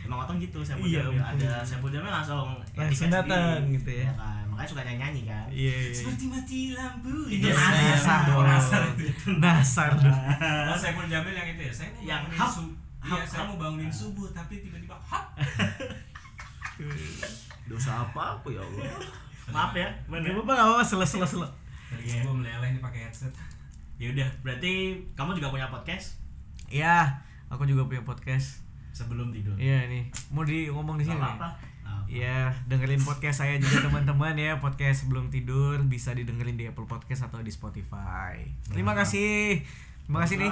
[0.00, 4.10] emang otong gitu saya Iya, Jamil ada saya Jamil langsung Langsung datang gitu ya.
[4.12, 7.14] kan makanya suka nyanyi nyanyi kan Iya iya Seperti mati lampu.
[7.26, 7.90] Itu Iya, nasar iya.
[7.90, 8.82] Nasar Oh, dong nasar.
[9.36, 10.18] Nasar dong
[10.66, 11.72] Oh, Saiful Jamil yang itu ya.
[11.72, 12.50] Saya mau Yang hap,
[13.00, 15.24] hap, Iya, saya mau bangunin subuh tapi tiba-tiba hap.
[17.66, 18.88] Dosa apa aku ya Allah?
[19.50, 20.84] maaf ya bener apa-apa gak apa-apa
[21.26, 21.46] selo
[21.92, 22.22] Iya.
[22.22, 23.34] Gue meleleh nih pakai headset.
[24.00, 24.72] Ya udah berarti
[25.12, 26.16] kamu juga punya podcast
[26.66, 31.68] Iya aku juga punya podcast sebelum tidur Iya nih mau di ngomong di sini apa-apa
[31.80, 36.86] Nah, Iya, dengerin podcast saya juga teman-teman ya, podcast sebelum tidur bisa didengerin di Apple
[36.86, 38.38] Podcast atau di Spotify.
[38.66, 39.58] Terima kasih.
[40.06, 40.50] Terima kasih nih.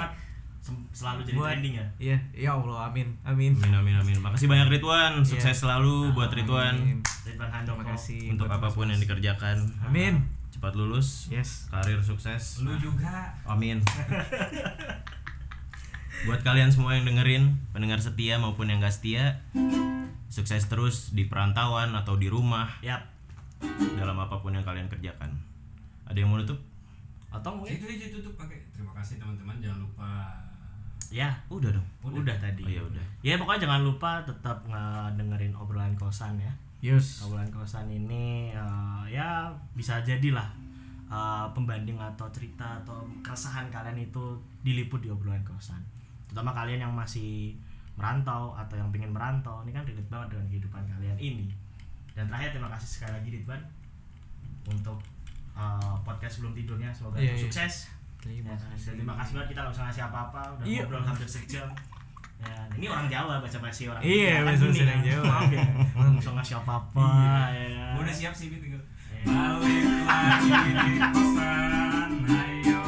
[0.91, 3.07] Selalu jadi Buat- trending ya Iya, ya Allah, amin.
[3.23, 3.55] Amin.
[3.55, 4.17] Amin amin amin.
[4.19, 5.23] Makasih banyak Ridwan.
[5.23, 5.61] Sukses Iya.
[5.63, 6.99] selalu buat Ridwan Amin.
[7.23, 9.57] Ridwan Handoko Terima kasih untuk apa pun yang dikerjakan.
[9.83, 10.38] Amin.
[10.59, 11.31] Cepat lulus.
[11.31, 11.71] Yes.
[11.71, 12.59] Karir sukses.
[12.67, 13.31] Lu juga.
[13.47, 13.79] Amin.
[16.27, 19.39] Buat kalian semua yang dengerin, pendengar setia maupun yang gak setia,
[20.27, 23.07] sukses terus di perantauan atau di rumah Yap
[23.95, 25.31] dalam apa pun yang kalian kerjakan.
[26.03, 26.59] Ada yang mau nutup?
[27.31, 28.59] Atau mungkin Itu aja tutup pakai.
[28.75, 29.63] Terima kasih teman-teman.
[29.63, 30.27] Jangan lupa
[31.07, 31.87] Ya Udah dong.
[32.03, 33.05] udah, tadi Oh, ya udah.
[33.23, 37.19] Ya pokoknya jangan lupa tetap ngedengerin obrolan kosan ya Yes.
[37.21, 40.47] obrolan kosan ini eh, ya bisa jadilah
[41.05, 44.23] eh, pembanding atau cerita atau keresahan kalian itu
[44.61, 45.83] diliput di obrolan kosan
[46.25, 47.57] terutama kalian yang masih
[47.95, 51.47] merantau atau yang pengen merantau ini kan relate banget dengan kehidupan kalian ini
[52.15, 53.61] dan terakhir terima kasih sekali lagi Ridwan
[54.65, 54.99] untuk
[55.53, 57.43] eh, podcast sebelum tidurnya semoga Iya, iya.
[57.43, 60.83] sukses Terima Ya, dan terima kasih banget kita nggak usah ngasih apa-apa udah Iya.
[60.83, 61.67] ngobrol hampir sejam
[62.39, 65.07] Ya, ini orang Jawa bahasa basi orang Iya, kan bahasa basi orang kan.
[65.11, 65.23] Jawa.
[65.27, 65.63] Maaf ya.
[65.91, 67.09] Enggak usah ngasih apa-apa
[67.51, 67.67] iya.
[67.67, 67.85] ya.
[67.91, 68.65] Gua udah siap sih gitu.
[68.71, 68.79] Iya.
[69.27, 72.79] Balik lagi di pesan ayo